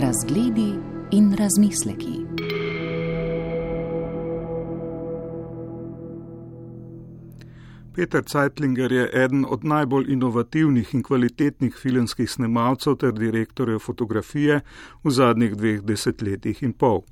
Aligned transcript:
Razgledi 0.00 0.74
in 1.10 1.36
razmisleki. 1.38 2.20
Peter 7.94 8.22
Zeitlinger 8.32 8.92
je 8.92 9.10
eden 9.12 9.44
od 9.48 9.64
najbolj 9.64 10.12
inovativnih 10.12 10.94
in 10.94 11.02
kvalitetnih 11.02 11.76
filmskih 11.82 12.30
snemalcev 12.30 12.94
ter 12.94 13.12
direktorjev 13.12 13.78
fotografije 13.78 14.60
v 15.04 15.10
zadnjih 15.10 15.56
dveh 15.56 15.82
desetletjih 15.82 16.62
in 16.62 16.72
pol. 16.72 17.02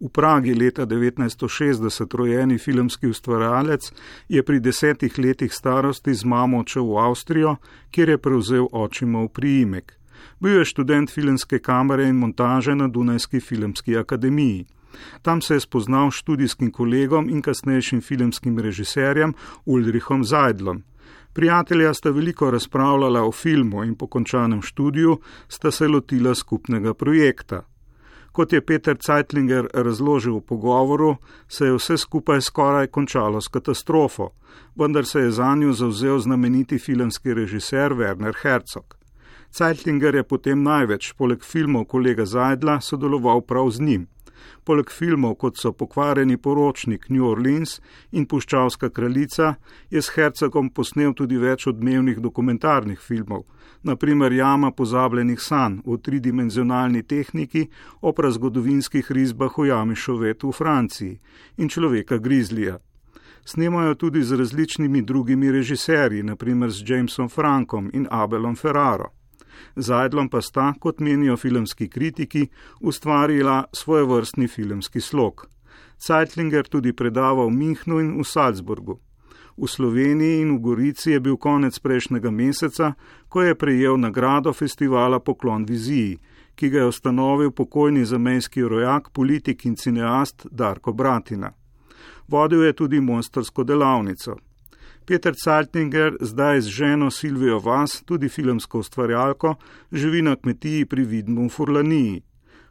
V 0.00 0.08
Pragi 0.08 0.54
leta 0.54 0.86
1960 0.86 2.16
rojeni 2.16 2.58
filmski 2.58 3.06
ustvarjalec 3.06 3.92
je 4.28 4.42
pri 4.42 4.60
desetih 4.60 5.18
letih 5.18 5.54
starosti 5.54 6.14
z 6.14 6.24
mamo 6.24 6.58
odšel 6.58 6.84
v 6.84 6.98
Avstrijo, 6.98 7.56
kjer 7.90 8.08
je 8.08 8.18
prevzel 8.18 8.68
očimov 8.72 9.28
priimek. 9.28 9.99
Bil 10.40 10.58
je 10.58 10.64
študent 10.64 11.10
filmske 11.10 11.58
kamere 11.58 12.08
in 12.08 12.16
montaže 12.16 12.74
na 12.74 12.88
Dunajski 12.88 13.40
filmski 13.40 13.96
akademiji. 13.96 14.66
Tam 15.22 15.40
se 15.40 15.54
je 15.54 15.60
spoznal 15.60 16.10
s 16.10 16.14
študijskim 16.14 16.70
kolegom 16.70 17.28
in 17.30 17.42
kasnejšim 17.42 18.00
filmskim 18.00 18.58
režiserjem 18.58 19.34
Ulrichom 19.64 20.24
Zajdlom. 20.24 20.82
Prijatelja 21.32 21.94
sta 21.94 22.10
veliko 22.10 22.50
razpravljala 22.50 23.22
o 23.22 23.32
filmu 23.32 23.84
in 23.84 23.94
po 23.94 24.06
končanem 24.06 24.62
študiju 24.62 25.18
sta 25.48 25.70
se 25.70 25.88
lotila 25.88 26.34
skupnega 26.34 26.94
projekta. 26.94 27.62
Kot 28.32 28.52
je 28.52 28.60
Peter 28.66 28.96
Zeitlinger 29.06 29.66
razložil 29.74 30.36
v 30.36 30.40
pogovoru, 30.40 31.16
se 31.48 31.66
je 31.66 31.74
vse 31.74 31.96
skupaj 31.96 32.40
skoraj 32.40 32.86
končalo 32.86 33.40
s 33.40 33.48
katastrofo, 33.48 34.30
vendar 34.76 35.06
se 35.06 35.20
je 35.20 35.30
za 35.30 35.54
njo 35.54 35.72
zauzel 35.72 36.18
znameniti 36.18 36.78
filmski 36.78 37.34
režiser 37.34 37.92
Werner 37.92 38.34
Herzog. 38.42 38.99
Zeitlinger 39.52 40.14
je 40.14 40.22
potem 40.22 40.62
največ, 40.62 41.12
poleg 41.18 41.42
filmov 41.44 41.88
kolega 41.90 42.24
Zajdla, 42.24 42.80
sodeloval 42.80 43.42
prav 43.42 43.70
z 43.70 43.82
njim. 43.82 44.06
Poleg 44.64 44.90
filmov, 44.90 45.34
kot 45.42 45.58
so 45.58 45.72
Pokvarjeni 45.72 46.36
poročnik 46.36 47.08
New 47.10 47.26
Orleans 47.26 47.80
in 48.12 48.26
Puščavska 48.26 48.90
kraljica, 48.90 49.54
je 49.90 50.02
s 50.02 50.14
Hercegom 50.14 50.70
posnel 50.70 51.14
tudi 51.18 51.36
več 51.36 51.66
odmevnih 51.66 52.20
dokumentarnih 52.22 53.00
filmov, 53.00 53.44
naprimer 53.82 54.32
Jama 54.32 54.70
pozabljenih 54.70 55.40
sanj 55.42 55.80
v 55.84 55.98
tridimenzionalni 55.98 57.02
tehniki 57.02 57.66
o 58.00 58.12
prazgodovinskih 58.12 59.10
risbah 59.10 59.58
v 59.58 59.72
Jami 59.72 59.96
Šovetu 59.96 60.52
v 60.52 60.56
Franciji 60.62 61.20
in 61.58 61.68
človeka 61.68 62.18
Grizlija. 62.18 62.78
Snemajo 63.44 63.94
tudi 63.94 64.22
z 64.22 64.36
različnimi 64.36 65.02
drugimi 65.02 65.50
režiserji, 65.50 66.22
naprimer 66.22 66.70
s 66.70 66.84
Jamesom 66.86 67.28
Frankom 67.28 67.90
in 67.92 68.06
Abelom 68.10 68.56
Ferraro. 68.56 69.19
Zajdlom 69.76 70.28
pa 70.28 70.40
sta, 70.40 70.72
kot 70.80 71.00
menijo 71.00 71.36
filmski 71.36 71.88
kritiki, 71.88 72.48
ustvarila 72.80 73.64
svoj 73.72 74.04
vrstni 74.04 74.48
filmski 74.48 75.00
slog. 75.00 75.46
Zeitlinger 76.00 76.68
tudi 76.68 76.92
predava 76.92 77.44
v 77.44 77.50
Minhnu 77.50 78.00
in 78.00 78.18
v 78.18 78.24
Salzburgu. 78.24 79.00
V 79.56 79.68
Sloveniji 79.68 80.40
in 80.40 80.56
v 80.56 80.60
Gorici 80.60 81.10
je 81.10 81.20
bil 81.20 81.36
konec 81.36 81.78
prejšnjega 81.78 82.30
meseca, 82.30 82.94
ko 83.28 83.42
je 83.42 83.54
prejel 83.54 84.00
nagrado 84.00 84.52
festivala 84.52 85.20
Poklon 85.20 85.66
viziji, 85.68 86.18
ki 86.54 86.70
ga 86.70 86.78
je 86.78 86.86
ustanovil 86.86 87.50
pokojni 87.50 88.04
zamejski 88.04 88.62
rojak, 88.62 89.10
politik 89.12 89.64
in 89.64 89.76
cineast 89.76 90.46
Darko 90.50 90.92
Bratina. 90.92 91.52
Vodil 92.28 92.64
je 92.64 92.72
tudi 92.72 93.00
monstrsko 93.00 93.64
delavnico. 93.64 94.36
Peter 95.10 95.34
Zeitlinger 95.44 96.16
zdaj 96.20 96.60
z 96.60 96.68
ženo 96.68 97.10
Silvijo 97.10 97.58
Vas, 97.58 98.02
tudi 98.06 98.28
filmsko 98.28 98.78
ustvarjalko, 98.78 99.54
živi 99.92 100.22
na 100.22 100.36
kmetiji 100.36 100.84
pri 100.86 101.04
Vidmu 101.04 101.46
v 101.46 101.48
Furlaniji. 101.48 102.22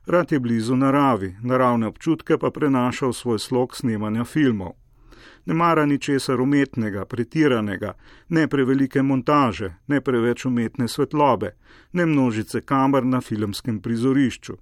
Rad 0.06 0.32
je 0.32 0.40
blizu 0.40 0.76
naravi, 0.76 1.36
naravne 1.44 1.88
občutke 1.88 2.38
pa 2.38 2.52
prenaša 2.52 3.08
v 3.08 3.14
svoj 3.14 3.40
slog 3.40 3.76
snemanja 3.76 4.24
filmov. 4.24 4.72
Ne 5.46 5.54
mara 5.54 5.86
ničesar 5.86 6.42
umetnega, 6.42 7.06
pretiranega, 7.06 7.94
ne 8.30 8.48
prevelike 8.48 9.02
montaže, 9.02 9.74
ne 9.88 10.02
preveč 10.02 10.46
umetne 10.46 10.88
svetlobe, 10.88 11.52
ne 11.92 12.06
množice 12.06 12.62
kamer 12.62 13.04
na 13.04 13.22
filmskem 13.22 13.82
prizorišču. 13.82 14.56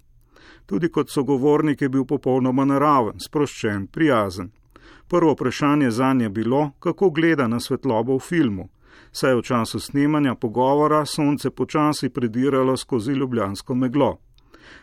Tudi 0.66 0.88
kot 0.88 1.10
sogovornik 1.10 1.82
je 1.82 1.88
bil 1.88 2.04
popolnoma 2.04 2.64
naraven, 2.64 3.20
sproščen, 3.20 3.86
prijazen. 3.86 4.50
Prvo 5.08 5.32
vprašanje 5.32 5.90
za 5.90 6.12
nje 6.12 6.24
je 6.24 6.28
bilo, 6.28 6.70
kako 6.78 7.10
gleda 7.10 7.48
na 7.48 7.60
svetlobo 7.60 8.16
v 8.16 8.20
filmu. 8.20 8.68
Saj 9.12 9.34
v 9.34 9.42
času 9.42 9.80
snemanja 9.80 10.34
pogovora 10.34 11.06
sonce 11.06 11.50
počasi 11.50 12.08
prediralo 12.08 12.76
skozi 12.76 13.12
ljubljansko 13.12 13.74
meglo. 13.74 14.18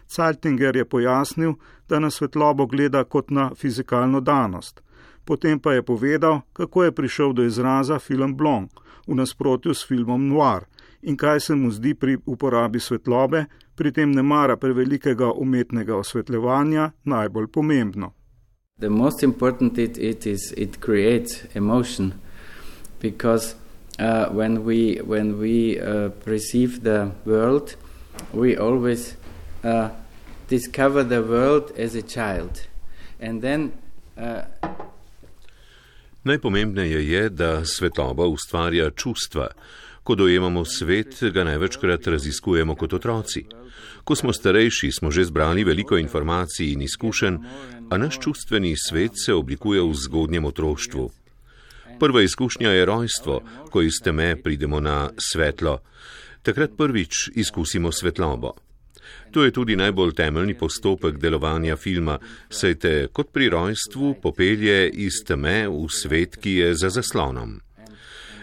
Caltinger 0.07 0.75
je 0.75 0.85
pojasnil, 0.85 1.53
da 1.89 1.99
na 1.99 2.09
svetlobo 2.09 2.65
gleda 2.65 3.03
kot 3.03 3.29
na 3.29 3.51
fizikalno 3.55 4.21
danost. 4.21 4.81
Potem 5.25 5.59
pa 5.59 5.73
je 5.73 5.83
povedal, 5.83 6.41
kako 6.53 6.83
je 6.83 6.91
prišel 6.91 7.33
do 7.33 7.43
izraza 7.43 7.99
film 7.99 8.35
Blanc 8.37 8.71
v 9.07 9.15
nasprotju 9.15 9.73
s 9.73 9.87
filmom 9.87 10.27
Noir 10.27 10.65
in 11.01 11.17
kaj 11.17 11.39
se 11.39 11.55
mu 11.55 11.71
zdi 11.71 11.93
pri 11.93 12.17
uporabi 12.25 12.79
svetlobe, 12.79 13.45
pri 13.75 13.91
tem 13.91 14.11
ne 14.11 14.23
mara 14.23 14.57
prevelikega 14.57 15.31
umetnega 15.31 15.95
osvetljevanja, 15.95 16.91
najbolj 17.03 17.47
pomembno. 17.47 18.13
The 18.77 18.89
most 18.89 19.23
important 19.23 19.77
it, 19.77 19.97
it 19.97 20.27
is 20.27 20.53
it 20.57 20.81
creates 20.81 21.45
emotion 21.55 22.19
because 22.99 23.55
uh, 23.99 24.25
when 24.31 24.65
we 24.65 24.97
when 24.97 25.39
we 25.39 25.79
uh, 25.79 26.09
perceive 26.09 26.83
the 26.83 27.11
world, 27.23 27.77
we 28.33 28.57
always 28.57 29.15
uh, 29.63 29.91
discover 30.49 31.05
the 31.05 31.23
world 31.23 31.71
as 31.77 31.95
a 31.95 32.01
child, 32.01 32.67
and 33.21 33.41
then. 33.41 33.71
Uh, 34.17 34.41
Najpomembneje 36.23 37.11
je, 37.11 37.29
da 37.29 37.65
svetloba 37.65 38.25
ustvarja 38.25 38.89
čustva. 38.91 39.47
Ko 40.03 40.15
dojemamo 40.15 40.65
svet, 40.65 41.23
ga 41.33 41.43
največkrat 41.43 42.07
raziskujemo 42.07 42.75
kot 42.75 42.93
otroci. 42.93 43.45
Ko 44.03 44.15
smo 44.15 44.33
starejši, 44.33 44.91
smo 44.91 45.11
že 45.11 45.25
zbrali 45.25 45.63
veliko 45.63 45.97
informacij 45.97 46.73
in 46.73 46.81
izkušenj, 46.81 47.37
a 47.89 47.97
naš 47.97 48.19
čustveni 48.19 48.75
svet 48.77 49.11
se 49.25 49.33
oblikuje 49.33 49.81
v 49.81 49.93
zgodnjem 49.93 50.45
otroštvu. 50.45 51.11
Prva 51.99 52.21
izkušnja 52.21 52.69
je 52.69 52.85
rojstvo, 52.85 53.41
ko 53.71 53.81
iz 53.81 53.93
teme 54.03 54.35
pridemo 54.43 54.79
na 54.79 55.09
svetlo. 55.17 55.79
Takrat 56.41 56.71
prvič 56.77 57.29
izkusimo 57.35 57.91
svetlobo. 57.91 58.53
To 59.31 59.43
je 59.43 59.51
tudi 59.51 59.75
najbolj 59.75 60.13
temeljni 60.13 60.53
postopek 60.57 61.17
delovanja 61.17 61.75
filma, 61.75 62.19
saj 62.49 62.75
te 62.75 63.07
kot 63.13 63.31
pri 63.31 63.49
rojstvu 63.49 64.15
popelje 64.21 64.89
iz 64.89 65.21
teme 65.27 65.67
v 65.67 65.87
svet, 65.89 66.37
ki 66.41 66.51
je 66.51 66.73
za 66.75 66.89
zaslonom. 66.89 67.59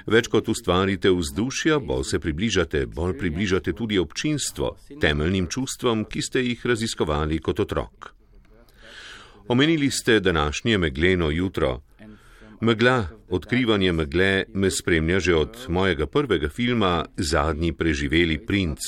Več 0.07 0.27
kot 0.27 0.49
ustvarite 0.49 1.11
vzdušja, 1.11 1.79
bolj 1.79 2.05
se 2.05 2.19
približate, 2.19 2.87
bolj 2.87 3.19
približate 3.19 3.73
tudi 3.73 3.99
občinstvo, 3.99 4.77
temeljnim 5.01 5.47
čustvom, 5.47 6.05
ki 6.05 6.23
ste 6.23 6.43
jih 6.43 6.67
raziskovali 6.67 7.39
kot 7.39 7.61
otrok. 7.61 8.22
Omenili 9.49 9.91
ste 9.91 10.21
današnje 10.21 10.79
megleno 10.79 11.31
jutro. 11.31 11.81
Megla, 12.61 13.07
odkrivanje 13.29 13.93
megle 13.93 14.45
me 14.55 14.71
spremlja 14.71 15.21
že 15.21 15.35
od 15.35 15.57
mojega 15.69 16.07
prvega 16.07 16.49
filma 16.49 17.05
Zadnji 17.17 17.73
preživeli 17.73 18.39
princ. 18.47 18.79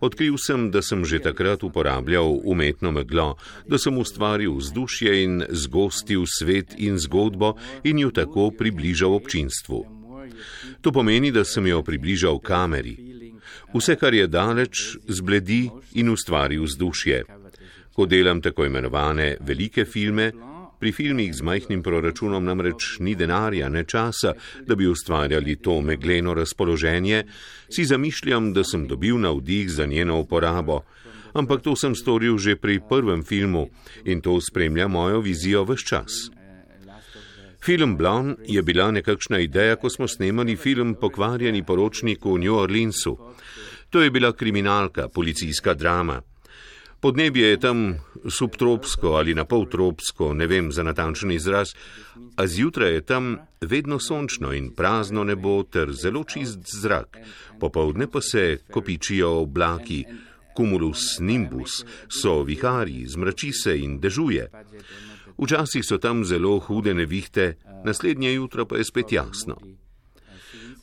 Odkril 0.00 0.36
sem, 0.38 0.70
da 0.70 0.82
sem 0.82 1.04
že 1.04 1.18
takrat 1.18 1.62
uporabljal 1.62 2.40
umetno 2.44 2.90
meglo, 2.92 3.36
da 3.66 3.78
sem 3.78 3.98
ustvaril 3.98 4.52
vzdušje 4.56 5.22
in 5.24 5.44
zgostil 5.48 6.26
svet 6.38 6.74
in 6.76 6.98
zgodbo 6.98 7.54
in 7.84 7.98
jo 7.98 8.10
tako 8.10 8.50
približal 8.50 9.14
občinstvu. 9.14 9.84
To 10.80 10.92
pomeni, 10.92 11.32
da 11.32 11.44
sem 11.44 11.66
jo 11.66 11.82
približal 11.82 12.38
kameri. 12.38 12.96
Vse, 13.74 13.96
kar 13.96 14.14
je 14.14 14.26
daleč, 14.26 14.96
zbledi 15.08 15.70
in 15.94 16.08
ustvari 16.12 16.58
vzdušje 16.58 17.43
ko 17.94 18.06
delam 18.06 18.40
tako 18.42 18.64
imenovane 18.64 19.36
velike 19.40 19.84
filme, 19.84 20.32
pri 20.80 20.92
filmih 20.92 21.34
z 21.34 21.42
majhnim 21.42 21.82
proračunom 21.82 22.44
namreč 22.44 22.98
ni 23.00 23.14
denarja, 23.14 23.68
ne 23.68 23.84
časa, 23.88 24.34
da 24.66 24.74
bi 24.74 24.86
ustvarjali 24.86 25.56
to 25.56 25.80
megleno 25.80 26.34
razpoloženje, 26.34 27.22
si 27.70 27.84
zamišljam, 27.84 28.52
da 28.52 28.64
sem 28.64 28.86
dobil 28.88 29.18
navdih 29.20 29.70
za 29.70 29.86
njeno 29.86 30.18
uporabo. 30.20 30.82
Ampak 31.32 31.62
to 31.62 31.76
sem 31.76 31.94
storil 31.94 32.38
že 32.38 32.56
pri 32.56 32.80
prvem 32.88 33.24
filmu 33.24 33.68
in 34.04 34.20
to 34.20 34.36
spremlja 34.40 34.88
mojo 34.88 35.20
vizijo 35.20 35.64
vse 35.64 35.86
čas. 35.86 36.12
Film 37.64 37.96
Blon 37.96 38.36
je 38.44 38.62
bila 38.62 38.90
nekakšna 38.90 39.38
ideja, 39.38 39.76
ko 39.76 39.90
smo 39.90 40.08
snemali 40.08 40.56
film 40.56 40.94
Pokvarjeni 41.00 41.64
poročnik 41.64 42.24
v 42.24 42.38
New 42.38 42.54
Orleansu. 42.54 43.16
To 43.90 44.02
je 44.02 44.10
bila 44.10 44.32
kriminalka, 44.32 45.08
policijska 45.08 45.74
drama. 45.74 46.20
Podnebje 47.04 47.48
je 47.48 47.60
tam 47.60 47.94
subtropsko 48.28 49.08
ali 49.08 49.34
napoltropsko, 49.34 50.32
ne 50.34 50.46
vem 50.46 50.70
za 50.72 50.82
natančen 50.82 51.30
izraz, 51.30 51.74
a 52.36 52.46
zjutraj 52.46 52.94
je 52.94 53.00
tam 53.00 53.36
vedno 53.60 53.98
sončno 54.00 54.52
in 54.56 54.70
prazno 54.72 55.24
nebo 55.24 55.62
ter 55.62 55.92
zelo 55.92 56.24
čist 56.24 56.64
zrak, 56.64 57.18
popovdne 57.60 58.06
pa 58.06 58.20
se 58.20 58.58
kopičijo 58.70 59.34
oblaki, 59.42 60.04
cumulus 60.56 61.18
nimbus, 61.20 61.84
so 62.08 62.42
viharji, 62.42 63.04
zmrači 63.06 63.52
se 63.52 63.78
in 63.78 64.00
dežuje. 64.00 64.48
Včasih 65.38 65.84
so 65.84 65.98
tam 65.98 66.24
zelo 66.24 66.58
hude 66.58 66.94
nevihte, 66.94 67.56
naslednje 67.84 68.32
jutro 68.32 68.64
pa 68.64 68.80
je 68.80 68.84
spet 68.84 69.12
jasno. 69.12 69.60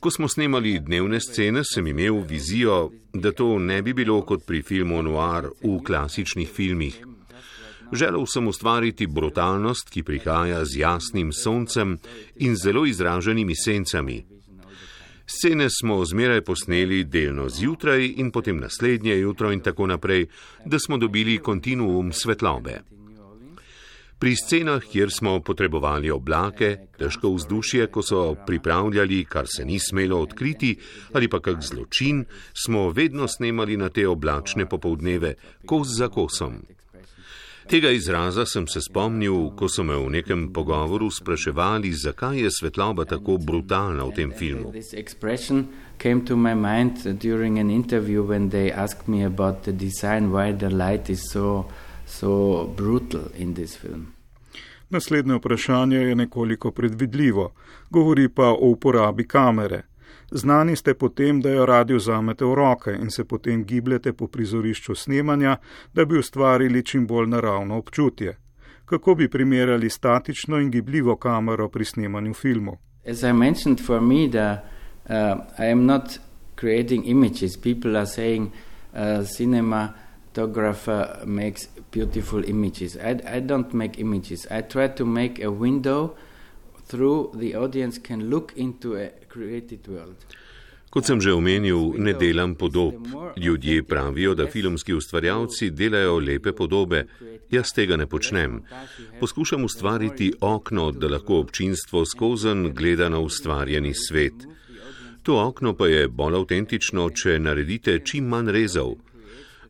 Ko 0.01 0.09
smo 0.11 0.27
snemali 0.27 0.79
dnevne 0.79 1.19
scene, 1.19 1.61
sem 1.63 1.87
imel 1.87 2.23
vizijo, 2.29 2.89
da 3.13 3.31
to 3.31 3.59
ne 3.59 3.81
bi 3.81 3.93
bilo 3.93 4.21
kot 4.25 4.41
pri 4.47 4.61
filmu 4.61 5.03
Noir 5.05 5.51
v 5.61 5.75
klasičnih 5.85 6.49
filmih. 6.49 6.95
Želel 7.93 8.25
sem 8.25 8.47
ustvariti 8.47 9.07
brutalnost, 9.07 9.89
ki 9.93 10.03
prihaja 10.03 10.65
z 10.65 10.79
jasnim 10.79 11.29
soncem 11.33 11.99
in 12.35 12.55
zelo 12.55 12.85
izraženimi 12.85 13.55
sencami. 13.55 14.23
Scene 15.27 15.67
smo 15.69 16.05
zmeraj 16.05 16.41
posneli 16.41 17.03
delno 17.03 17.49
zjutraj 17.49 18.13
in 18.17 18.31
potem 18.31 18.57
naslednje 18.57 19.19
jutro 19.19 19.51
in 19.51 19.61
tako 19.61 19.87
naprej, 19.87 20.25
da 20.65 20.79
smo 20.79 20.97
dobili 20.97 21.37
kontinuum 21.37 22.13
svetlobe. 22.13 22.81
Pri 24.21 24.35
scenah, 24.35 24.83
kjer 24.85 25.09
smo 25.09 25.39
potrebovali 25.41 26.11
oblake, 26.13 26.67
težko 26.97 27.31
vzdušje, 27.33 27.87
ko 27.87 28.03
so 28.05 28.19
pripravljali, 28.45 29.23
kar 29.25 29.47
se 29.49 29.65
ni 29.65 29.79
smelo 29.79 30.19
odkriti, 30.21 30.75
ali 31.13 31.27
pa 31.27 31.39
kak 31.39 31.63
zločin, 31.65 32.25
smo 32.53 32.91
vedno 32.93 33.27
snemali 33.27 33.77
na 33.77 33.89
te 33.89 34.05
oblačne 34.07 34.69
popovdneve, 34.69 35.33
kos 35.65 35.97
za 35.97 36.11
kosom. 36.13 36.61
Tega 37.65 37.89
izraza 37.89 38.45
sem 38.45 38.67
se 38.67 38.81
spomnil, 38.85 39.55
ko 39.57 39.65
so 39.69 39.83
me 39.83 39.97
v 39.97 40.13
nekem 40.19 40.47
pogovoru 40.53 41.09
spraševali, 41.09 41.89
zakaj 41.93 42.43
je 42.45 42.51
svetloba 42.59 43.09
tako 43.09 43.39
brutalna 43.41 44.05
v 44.05 44.15
tem 44.21 44.31
filmu. 44.37 44.73
Came 45.97 46.25
to 46.25 46.35
my 46.37 46.53
mind 46.53 47.07
during 47.17 47.57
an 47.59 47.71
interview 47.71 48.21
when 48.21 48.49
they 48.49 48.71
asked 48.71 49.07
me 49.07 49.25
about 49.25 49.63
the 49.63 49.71
design, 49.71 50.29
why 50.29 50.51
the 50.53 50.69
light 50.69 51.09
is 51.09 51.31
so, 51.31 51.65
so 52.11 52.67
brutal 52.77 53.31
in 53.37 53.53
this 53.53 53.77
film. 53.77 54.07
Naslednje 54.89 55.35
vprašanje 55.35 55.97
je 55.97 56.15
nekoliko 56.15 56.71
predvidljivo, 56.71 57.53
govori 57.89 58.29
pa 58.29 58.49
o 58.49 58.57
uporabi 58.61 59.27
kamere. 59.27 59.81
Znani 60.31 60.75
ste 60.75 60.93
potem, 60.93 61.41
da 61.41 61.49
jo 61.49 61.65
radi 61.65 61.93
vzamete 61.93 62.45
v 62.45 62.55
roke 62.55 62.91
in 63.01 63.09
se 63.11 63.23
potem 63.23 63.63
gibljete 63.63 64.13
po 64.13 64.27
prizorišču 64.27 64.95
snemanja, 64.95 65.57
da 65.93 66.05
bi 66.05 66.19
ustvarili 66.19 66.85
čim 66.85 67.07
bolj 67.07 67.27
naravno 67.27 67.77
občutje. 67.77 68.37
Kako 68.85 69.15
bi 69.15 69.29
primerjali 69.29 69.89
statično 69.89 70.59
in 70.59 70.71
gibljivo 70.71 71.15
kamero 71.15 71.69
pri 71.69 71.85
snemanju 71.85 72.33
filmov? 72.33 72.75
As 73.11 73.23
I 73.23 73.33
mentioned, 73.33 73.85
for 73.85 74.01
me, 74.01 74.29
the, 74.29 74.57
uh, 75.09 75.41
I 75.59 75.71
am 75.71 75.85
not 75.85 76.19
creating 76.55 77.05
images. 77.05 77.57
People 77.57 77.97
are 77.97 78.05
saying 78.05 78.51
uh, 78.93 79.25
cinematographer 80.33 81.25
makes 81.25 81.67
beautiful 81.91 82.43
images. 82.47 82.97
I, 82.97 83.19
I 83.25 83.39
don't 83.39 83.73
make 83.73 83.99
images. 83.99 84.47
I 84.49 84.61
try 84.61 84.87
to 84.87 85.05
make 85.05 85.43
a 85.43 85.51
window 85.51 86.15
through 86.87 87.31
the 87.35 87.55
audience 87.55 87.97
can 87.97 88.29
look 88.29 88.53
into 88.55 88.95
a 88.95 89.09
created 89.27 89.87
world. 89.87 90.15
Kot 90.91 91.07
sem 91.07 91.21
že 91.23 91.31
omenil, 91.31 91.95
ne 92.03 92.11
delam 92.13 92.55
podob. 92.55 93.07
Ljudje 93.37 93.83
pravijo, 93.83 94.35
da 94.35 94.47
filmski 94.47 94.93
ustvarjalci 94.93 95.69
delajo 95.71 96.19
lepe 96.19 96.51
podobe. 96.51 97.05
Jaz 97.51 97.71
tega 97.71 97.95
ne 97.95 98.07
počnem. 98.07 98.59
Poskušam 99.19 99.63
ustvariti 99.63 100.33
okno, 100.41 100.91
da 100.91 101.07
lahko 101.07 101.39
občinstvo 101.39 102.05
skozen 102.05 102.73
gleda 102.75 103.09
na 103.09 103.19
ustvarjeni 103.19 103.93
svet. 103.93 104.33
To 105.23 105.47
okno 105.47 105.73
pa 105.79 105.87
je 105.87 106.07
bolj 106.07 106.35
avtentično, 106.35 107.09
če 107.09 107.39
naredite 107.39 107.99
čim 108.03 108.27
manj 108.27 108.51
rezov. 108.51 108.97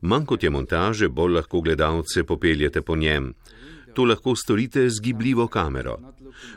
Manj 0.01 0.25
kot 0.25 0.43
je 0.43 0.49
montaže, 0.49 1.09
bolj 1.09 1.33
lahko 1.33 1.61
gledalce 1.61 2.23
popeljete 2.23 2.81
po 2.81 2.95
njem. 2.95 3.33
To 3.93 4.05
lahko 4.05 4.35
storite 4.35 4.89
z 4.89 5.01
gibljivo 5.01 5.47
kamero. 5.47 5.97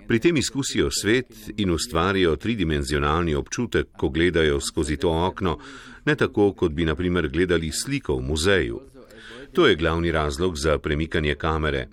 Pri 0.08 0.18
tem 0.18 0.36
izkusijo 0.36 0.90
svet 0.90 1.50
in 1.56 1.70
ustvarijo 1.70 2.36
tridimenzionalni 2.36 3.34
občutek, 3.34 3.86
ko 3.96 4.08
gledajo 4.08 4.60
skozi 4.60 4.96
to 4.96 5.10
okno, 5.26 5.58
ne 6.04 6.14
tako, 6.14 6.52
kot 6.52 6.72
bi 6.72 6.84
naprimer 6.84 7.28
gledali 7.28 7.72
sliko 7.72 8.16
v 8.16 8.22
muzeju. 8.22 8.80
To 9.52 9.66
je 9.66 9.76
glavni 9.76 10.12
razlog 10.12 10.56
za 10.56 10.78
premikanje 10.78 11.34
kamere. 11.34 11.88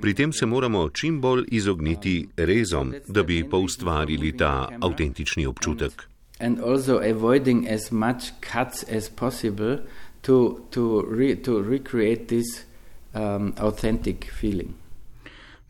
Pri 0.00 0.14
tem 0.14 0.32
se 0.32 0.46
moramo 0.46 0.88
čim 0.88 1.20
bolj 1.20 1.44
izogniti 1.48 2.28
rezom, 2.36 2.94
da 3.08 3.22
bi 3.22 3.44
pa 3.50 3.56
ustvarili 3.56 4.36
ta 4.36 4.68
avtentični 4.80 5.46
občutek. 5.46 5.92
To, 10.22 10.60
to, 10.70 11.04
re, 11.08 11.34
to 11.36 11.62
recreate 11.62 12.28
this 12.28 12.64
um, 13.14 13.54
authentic 13.58 14.30
feeling. 14.40 14.74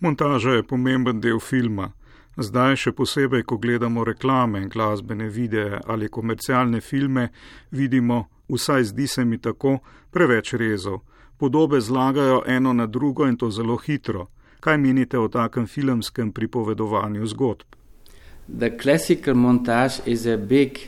Montaža 0.01 0.51
je 0.51 0.63
pomemben 0.63 1.21
del 1.21 1.41
filma. 1.41 1.93
Zdaj, 2.37 2.77
še 2.77 2.93
posebej, 2.97 3.43
ko 3.45 3.59
gledamo 3.61 4.05
reklame, 4.05 4.63
glasbene 4.73 5.29
videe 5.29 5.81
ali 5.87 6.09
komercialne 6.09 6.81
filme, 6.81 7.29
vidimo, 7.71 8.25
vsaj 8.49 8.85
zdi 8.85 9.07
se 9.07 9.25
mi 9.25 9.39
tako, 9.39 9.79
preveč 10.11 10.55
rezov. 10.55 11.03
Podobe 11.37 11.81
zlagajo 11.81 12.43
eno 12.47 12.73
na 12.73 12.87
drugo 12.87 13.27
in 13.27 13.37
to 13.37 13.51
zelo 13.51 13.77
hitro. 13.77 14.29
Kaj 14.61 14.79
menite 14.79 15.19
o 15.19 15.29
takem 15.29 15.67
filmskem 15.67 16.33
pripovedovanju 16.33 17.27
zgodb? 17.27 17.77
The 18.49 18.71
classical 18.79 19.35
montage 19.35 20.01
is 20.07 20.27
a 20.27 20.37
big 20.37 20.79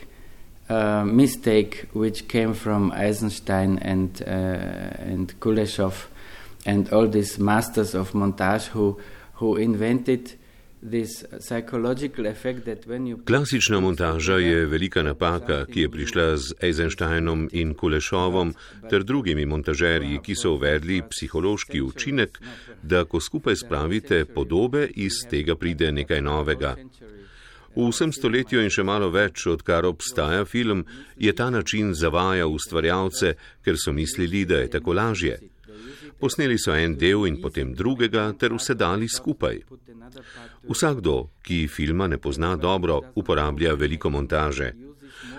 mistake 1.05 1.87
which 1.93 2.27
came 2.27 2.53
from 2.53 2.91
Eisenstein 2.91 3.79
and, 3.79 4.21
uh, 4.25 5.11
and 5.11 5.39
Kuleshov 5.39 6.07
and 6.65 6.91
all 6.93 7.07
these 7.07 7.39
masters 7.39 7.95
of 7.95 8.13
montage 8.13 8.67
who, 8.67 8.99
who 9.35 9.57
invented 9.57 10.37
Klasična 13.25 13.79
montaža 13.79 14.33
je 14.33 14.65
velika 14.65 15.03
napaka, 15.03 15.65
ki 15.65 15.81
je 15.81 15.89
prišla 15.89 16.37
z 16.37 16.53
Eisensteinom 16.59 17.47
in 17.51 17.73
Kulešovom 17.73 18.53
ter 18.89 19.03
drugimi 19.03 19.45
montažerji, 19.45 20.19
ki 20.23 20.35
so 20.35 20.51
uvedli 20.59 21.01
psihološki 21.09 21.81
učinek, 21.81 22.39
da 22.83 23.05
ko 23.05 23.19
skupaj 23.19 23.55
spravite 23.55 24.25
podobe, 24.25 24.89
iz 24.95 25.23
tega 25.29 25.55
pride 25.55 25.91
nekaj 25.91 26.21
novega. 26.21 26.75
V 27.75 27.89
vsem 27.89 28.11
stoletju 28.13 28.61
in 28.61 28.69
še 28.69 28.83
malo 28.85 29.09
več, 29.09 29.47
odkar 29.49 29.87
obstaja 29.89 30.45
film, 30.45 30.85
je 31.17 31.33
ta 31.33 31.49
način 31.49 31.93
zavajal 31.97 32.53
ustvarjalce, 32.53 33.33
ker 33.65 33.79
so 33.81 33.93
mislili, 33.93 34.45
da 34.45 34.61
je 34.61 34.69
tako 34.77 34.93
lažje. 34.93 35.39
Posneli 36.19 36.57
so 36.61 36.75
en 36.75 36.93
del 36.95 37.25
in 37.27 37.41
potem 37.41 37.73
drugega 37.73 38.29
ter 38.37 38.53
vse 38.53 38.77
dali 38.77 39.09
skupaj. 39.09 39.63
Vsakdo, 40.69 41.15
ki 41.41 41.67
filma 41.67 42.07
ne 42.07 42.17
pozna 42.21 42.55
dobro, 42.55 43.01
uporablja 43.15 43.73
veliko 43.73 44.09
montaže. 44.13 44.71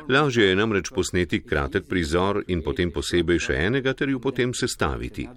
Lažje 0.09 0.51
je 0.51 0.57
namreč 0.57 0.91
posneti 0.91 1.41
kratek 1.41 1.87
prizor 1.89 2.43
in 2.49 2.61
potem 2.67 2.91
posebej 2.93 3.41
še 3.47 3.61
enega 3.69 3.95
ter 3.95 4.11
ju 4.11 4.21
potem 4.21 4.53
sestaviti. 4.53 5.29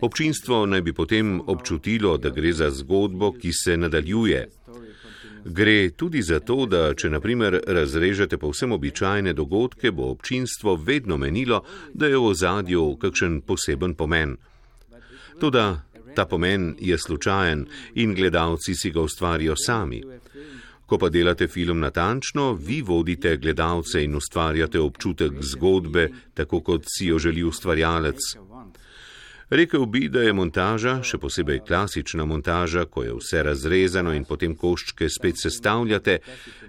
Občinstvo 0.00 0.66
naj 0.66 0.82
bi 0.82 0.92
potem 0.92 1.40
občutilo, 1.40 2.16
da 2.20 2.30
gre 2.30 2.52
za 2.52 2.70
zgodbo, 2.70 3.32
ki 3.32 3.52
se 3.52 3.76
nadaljuje. 3.76 4.44
Gre 5.48 5.90
tudi 5.90 6.22
za 6.22 6.40
to, 6.40 6.66
da 6.66 6.90
če 6.94 7.10
naprimer 7.10 7.60
razrežete 7.66 8.38
povsem 8.38 8.72
običajne 8.74 9.32
dogodke, 9.32 9.92
bo 9.94 10.10
občinstvo 10.10 10.74
vedno 10.76 11.16
menilo, 11.16 11.60
da 11.94 12.10
je 12.10 12.18
v 12.18 12.30
ozadju 12.32 12.96
kakšen 12.98 13.40
poseben 13.46 13.94
pomen. 13.94 14.36
Toda 15.38 15.84
ta 16.16 16.24
pomen 16.26 16.74
je 16.80 16.98
slučajen 16.98 17.66
in 17.94 18.14
gledalci 18.14 18.74
si 18.74 18.90
ga 18.90 19.00
ustvarijo 19.00 19.54
sami. 19.56 20.02
Ko 20.86 20.98
pa 20.98 21.08
delate 21.08 21.48
film 21.48 21.80
natančno, 21.80 22.52
vi 22.52 22.82
vodite 22.82 23.36
gledalce 23.36 24.02
in 24.04 24.16
ustvarjate 24.16 24.80
občutek 24.80 25.32
zgodbe, 25.42 26.08
tako 26.34 26.60
kot 26.60 26.84
si 26.86 27.06
jo 27.06 27.18
želi 27.18 27.44
ustvarjalec. 27.44 28.18
Rekel 29.50 29.86
bi, 29.86 30.08
da 30.08 30.24
je 30.26 30.32
montaža, 30.34 30.96
še 31.06 31.20
posebej 31.22 31.60
klasična 31.68 32.24
montaža, 32.26 32.82
ko 32.90 33.04
je 33.04 33.12
vse 33.14 33.44
razrezano 33.46 34.10
in 34.16 34.24
potem 34.26 34.56
koščke 34.58 35.06
spet 35.06 35.38
sestavljate, 35.38 36.18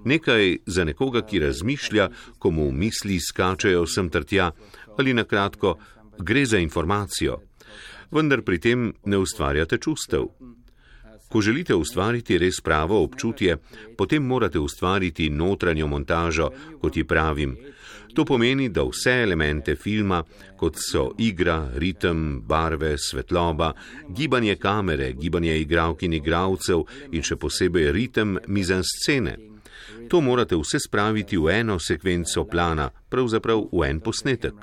nekaj 0.05 0.59
za 0.65 0.85
nekoga, 0.85 1.23
ki 1.25 1.41
razmišlja, 1.41 2.09
komu 2.37 2.69
misli 2.71 3.17
skačejo 3.17 3.87
sem 3.89 4.11
trtja, 4.13 4.51
ali 4.97 5.15
na 5.17 5.25
kratko, 5.25 5.79
gre 6.21 6.45
za 6.45 6.61
informacijo. 6.61 7.39
Vendar 8.13 8.45
pri 8.45 8.61
tem 8.61 8.93
ne 9.05 9.17
ustvarjate 9.17 9.81
čustev. 9.81 10.29
Ko 11.27 11.41
želite 11.41 11.75
ustvariti 11.75 12.37
res 12.37 12.61
pravo 12.61 13.01
občutje, 13.03 13.57
potem 13.97 14.23
morate 14.23 14.59
ustvariti 14.59 15.31
notranjo 15.33 15.87
montažo, 15.87 16.51
kot 16.81 16.97
ji 16.97 17.03
pravim. 17.03 17.57
To 18.13 18.25
pomeni, 18.25 18.69
da 18.69 18.83
vse 18.83 19.21
elemente 19.23 19.75
filma, 19.75 20.23
kot 20.57 20.79
so 20.81 21.11
igra, 21.17 21.57
ritem, 21.75 22.41
barve, 22.47 22.95
svetloba, 22.97 23.73
gibanje 24.09 24.55
kamere, 24.55 25.13
gibanje 25.13 25.59
igralk 25.61 26.01
in 26.03 26.13
igralcev 26.17 26.85
in 27.11 27.23
še 27.23 27.37
posebej 27.37 27.91
ritem 27.91 28.37
mizen 28.47 28.83
scene. 28.83 29.37
To 30.09 30.21
morate 30.21 30.55
vse 30.55 30.79
spraviti 30.79 31.37
v 31.37 31.51
eno 31.59 31.77
sekvenco 31.79 32.45
plana, 32.47 32.89
pravzaprav 32.89 33.67
v 33.71 33.85
en 33.89 33.99
posnetek. 33.99 34.55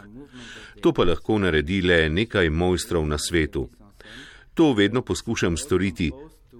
To 0.83 0.93
pa 0.93 1.05
lahko 1.05 1.39
naredi 1.39 1.81
le 1.85 2.09
nekaj 2.09 2.51
mojstrov 2.51 3.07
na 3.09 3.19
svetu. 3.19 3.69
To 4.55 4.73
vedno 4.73 5.03
poskušam 5.03 5.57
storiti, 5.57 6.11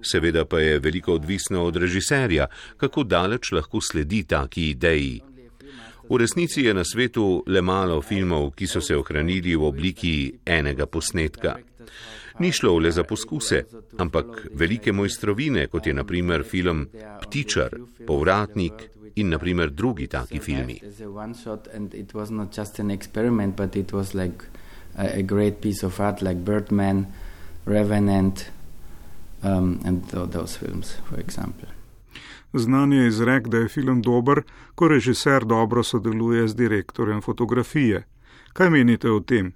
seveda 0.01 0.45
pa 0.45 0.59
je 0.59 0.79
veliko 0.79 1.13
odvisno 1.13 1.63
od 1.63 1.75
režiserja, 1.75 2.47
kako 2.77 3.03
daleč 3.03 3.51
lahko 3.51 3.81
sledi 3.81 4.23
taki 4.23 4.69
ideji. 4.69 5.21
V 6.09 6.17
resnici 6.17 6.61
je 6.61 6.73
na 6.73 6.83
svetu 6.83 7.43
le 7.47 7.61
malo 7.61 8.01
filmov, 8.01 8.51
ki 8.55 8.67
so 8.67 8.81
se 8.81 8.95
ohranili 8.95 9.55
v 9.55 9.63
obliki 9.63 10.15
enega 10.45 10.85
posnetka. 10.85 11.55
Ni 12.39 12.51
šlo 12.51 12.77
le 12.79 12.91
za 12.91 13.03
poskuse, 13.03 13.63
ampak 13.97 14.47
velike 14.53 14.91
mojstrovine, 14.91 15.67
kot 15.67 15.87
je 15.87 15.93
naprimer 15.93 16.43
film 16.43 16.85
Ptičar, 17.21 17.77
Povratnik 18.07 18.89
in 19.15 19.29
naprimer 19.29 19.71
drugi 19.71 20.07
taki 20.07 20.39
filmi. 20.39 20.81
A 24.97 25.21
great 25.21 25.59
piece 25.61 25.85
of 25.85 25.99
art 25.99 26.21
like 26.21 26.39
Birdman, 26.39 27.05
Revenant, 27.65 28.45
um, 29.43 29.79
and 29.83 30.07
th 30.07 30.31
those 30.31 30.55
films, 30.55 30.95
for 31.09 31.19
example. 31.19 31.74
Znan 32.57 32.93
je 32.93 33.07
izrek, 33.07 33.47
da 33.47 33.57
je 33.57 33.67
film 33.67 34.01
dober, 34.01 34.41
ko 34.75 34.87
režiser 34.87 35.45
dobro 35.45 35.83
sodeluje 35.83 36.47
z 36.47 36.55
direktorjem 36.55 37.21
fotografije. 37.21 38.07
Kaj 38.53 38.69
menite 38.69 39.11
o 39.11 39.19
tem? 39.19 39.51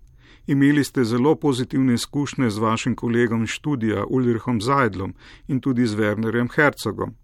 Imeli 0.48 0.84
ste 0.84 1.04
zelo 1.04 1.36
pozitivne 1.36 1.94
izkušnje 1.94 2.50
z 2.50 2.58
vašim 2.58 2.96
kolegom 2.96 3.48
študija 3.48 4.04
Ulrichom 4.06 4.62
Zajdlom 4.62 5.14
in 5.48 5.60
tudi 5.60 5.88
z 5.88 5.96
Wernerjem 5.96 6.52
Herzogom. 6.56 7.16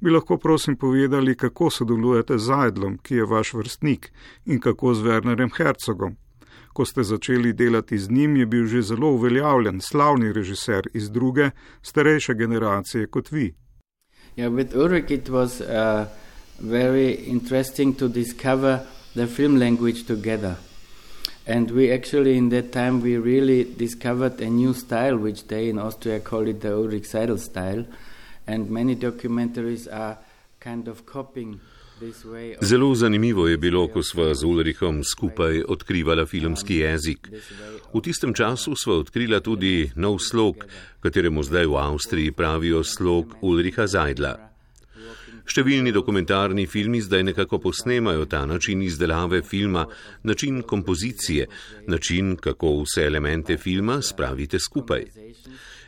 Bi 0.00 0.10
lahko 0.10 0.36
prosim 0.36 0.76
povedali, 0.76 1.36
kako 1.36 1.70
sodelujete 1.70 2.38
z 2.38 2.44
Zajdlom, 2.44 2.98
ki 2.98 3.14
je 3.14 3.24
vaš 3.24 3.54
vrstnik, 3.54 4.12
in 4.46 4.60
kako 4.60 4.94
z 4.94 5.02
Wernerjem 5.02 5.54
Herzogom? 5.56 6.16
Ko 6.72 6.84
ste 6.84 7.04
začeli 7.04 7.52
delati 7.52 7.98
z 7.98 8.10
njim, 8.10 8.36
je 8.36 8.46
bil 8.46 8.66
že 8.66 8.82
zelo 8.82 9.12
uveljavljen, 9.12 9.80
slavni 9.80 10.32
režiser 10.32 10.88
iz 10.94 11.10
druge, 11.10 11.50
starejše 11.82 12.34
generacije 12.34 13.06
kot 13.06 13.30
vi. 13.32 13.54
Yeah, 14.36 14.48
with 14.48 14.74
Ulrich 14.74 15.10
it 15.10 15.28
was 15.28 15.60
uh, 15.60 16.08
very 16.58 17.12
interesting 17.14 17.94
to 17.96 18.08
discover 18.08 18.86
the 19.14 19.26
film 19.26 19.56
language 19.56 20.06
together. 20.06 20.56
And 21.46 21.70
we 21.70 21.90
actually, 21.90 22.36
in 22.36 22.50
that 22.50 22.70
time, 22.70 23.00
we 23.00 23.16
really 23.16 23.64
discovered 23.64 24.40
a 24.40 24.48
new 24.48 24.72
style, 24.72 25.16
which 25.16 25.48
they 25.48 25.68
in 25.68 25.78
Austria 25.78 26.20
call 26.20 26.46
it 26.46 26.60
the 26.60 26.74
Ulrich 26.74 27.06
Seidel 27.06 27.38
style. 27.38 27.84
And 28.46 28.70
many 28.70 28.94
documentaries 28.94 29.92
are 29.92 30.18
kind 30.60 30.86
of 30.86 31.06
copying. 31.06 31.60
Zelo 32.60 32.94
zanimivo 32.94 33.48
je 33.48 33.56
bilo, 33.58 33.88
ko 33.88 34.02
sva 34.02 34.34
z 34.34 34.44
Ulrichom 34.44 35.04
skupaj 35.04 35.62
odkrivala 35.68 36.26
filmski 36.26 36.80
jezik. 36.80 37.28
V 37.94 38.00
tistem 38.00 38.32
času 38.34 38.76
sva 38.76 39.00
odkrila 39.04 39.40
tudi 39.40 39.90
nov 39.96 40.18
slog, 40.18 40.64
kateremu 41.04 41.42
zdaj 41.42 41.66
v 41.66 41.76
Avstriji 41.76 42.32
pravijo 42.32 42.84
slog 42.84 43.36
Ulricha 43.42 43.86
Zajdla. 43.86 44.32
Številni 45.50 45.92
dokumentarni 45.92 46.64
filmi 46.70 47.00
zdaj 47.02 47.24
nekako 47.26 47.58
posnemajo 47.58 48.24
ta 48.30 48.44
način 48.46 48.82
izdelave 48.86 49.42
filma, 49.42 49.84
način 50.22 50.62
kompozicije, 50.62 51.48
način, 51.86 52.36
kako 52.36 52.78
vse 52.84 53.04
elemente 53.10 53.56
filma 53.58 53.98
spravite 54.02 54.58
skupaj. 54.58 55.04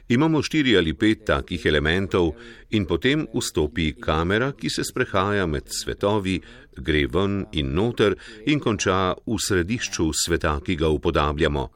Imamo 0.09 0.43
štiri 0.43 0.77
ali 0.77 0.95
pet 0.95 1.25
takih 1.27 1.67
elementov 1.67 2.33
in 2.71 2.87
potem 2.87 3.27
vstopi 3.35 3.93
kamera, 4.01 4.53
ki 4.53 4.71
se 4.71 4.85
sprehaja 4.85 5.47
med 5.47 5.71
svetovi, 5.71 6.41
gre 6.77 7.07
ven 7.07 7.45
in 7.53 7.73
noter 7.75 8.17
in 8.47 8.61
konča 8.61 9.15
v 9.27 9.39
središču 9.39 10.11
sveta, 10.13 10.59
ki 10.65 10.77
ga 10.77 10.89
upodabljamo. 10.89 11.69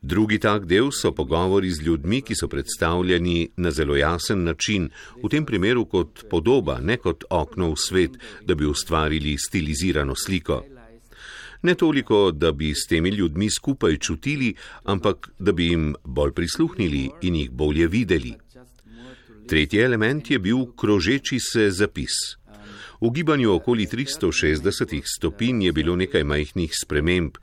Drugi 0.00 0.38
tak 0.38 0.66
del 0.70 0.92
so 0.94 1.10
pogovori 1.12 1.70
z 1.74 1.82
ljudmi, 1.82 2.22
ki 2.22 2.34
so 2.38 2.46
predstavljeni 2.48 3.48
na 3.56 3.70
zelo 3.70 3.96
jasen 3.96 4.44
način, 4.44 4.90
v 5.22 5.28
tem 5.28 5.44
primeru 5.44 5.84
kot 5.90 6.24
podoba, 6.30 6.78
ne 6.80 6.96
kot 7.02 7.24
okno 7.30 7.72
v 7.74 7.76
svet, 7.76 8.18
da 8.46 8.54
bi 8.54 8.66
ustvarili 8.66 9.34
stilizirano 9.38 10.14
sliko 10.14 10.77
ne 11.62 11.74
toliko, 11.74 12.30
da 12.30 12.52
bi 12.52 12.74
s 12.74 12.86
temi 12.86 13.10
ljudmi 13.10 13.50
skupaj 13.50 13.96
čutili, 13.96 14.54
ampak 14.84 15.30
da 15.38 15.52
bi 15.52 15.66
jim 15.66 15.94
bolj 16.04 16.32
prisluhnili 16.32 17.10
in 17.22 17.34
jih 17.34 17.50
bolje 17.50 17.86
videli. 17.86 18.34
Tretji 19.48 19.80
element 19.80 20.30
je 20.30 20.38
bil 20.38 20.66
krožeči 20.76 21.40
se 21.40 21.70
zapis. 21.70 22.38
V 23.00 23.10
gibanju 23.14 23.52
okoli 23.54 23.86
360 23.86 25.02
stopinj 25.04 25.62
je 25.64 25.72
bilo 25.72 25.96
nekaj 25.96 26.24
majhnih 26.24 26.72
sprememb. 26.74 27.38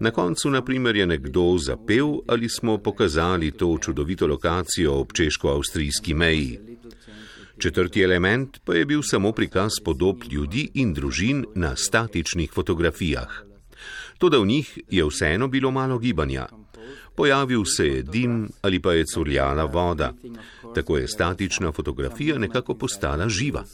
Na 0.00 0.10
koncu, 0.10 0.50
na 0.50 0.64
primer, 0.64 0.96
je 0.96 1.06
nekdo 1.06 1.56
zapel 1.58 2.18
ali 2.26 2.48
smo 2.48 2.78
pokazali 2.78 3.50
to 3.50 3.78
čudovito 3.80 4.26
lokacijo 4.26 4.92
ob 5.00 5.12
češko-avstrijski 5.12 6.14
meji. 6.14 6.58
Četrti 7.58 8.02
element 8.02 8.58
pa 8.64 8.74
je 8.74 8.84
bil 8.84 9.02
samo 9.02 9.32
prikaz 9.32 9.72
podob 9.84 10.24
ljudi 10.32 10.70
in 10.74 10.94
družin 10.94 11.44
na 11.54 11.76
statičnih 11.76 12.50
fotografijah. 12.52 13.45
Tudi 14.18 14.36
v 14.36 14.46
njih 14.46 14.78
je 14.90 15.04
vseeno 15.04 15.48
bilo 15.48 15.70
malo 15.70 15.98
gibanja. 15.98 16.46
Pojavil 17.16 17.64
se 17.64 17.86
je 17.86 18.02
dim 18.02 18.48
ali 18.62 18.80
pa 18.80 18.92
je 18.92 19.04
curljala 19.14 19.64
voda. 19.64 20.12
Tako 20.74 20.96
je 20.96 21.08
statična 21.08 21.72
fotografija 21.72 22.38
nekako 22.38 22.74
postala 22.74 23.28
živa. 23.28 23.64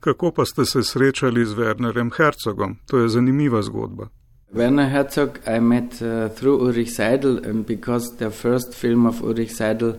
Kako 0.00 0.30
pa 0.30 0.44
ste 0.44 0.64
se 0.64 0.82
srečali 0.82 1.46
z 1.46 1.54
Wernerjem 1.54 2.10
Herzogom? 2.16 2.76
To 2.86 2.98
je 2.98 3.08
zanimiva 3.08 3.62
zgodba. 3.62 4.08
Werner 4.52 4.90
Herzog 4.90 5.38
I 5.46 5.60
met 5.60 6.02
uh, 6.02 6.28
through 6.34 6.62
Ulrich 6.62 6.90
Seidel 6.90 7.38
um, 7.50 7.62
because 7.62 8.16
the 8.16 8.30
first 8.30 8.74
film 8.74 9.06
of 9.06 9.22
Ulrich 9.22 9.52
Seidel 9.52 9.94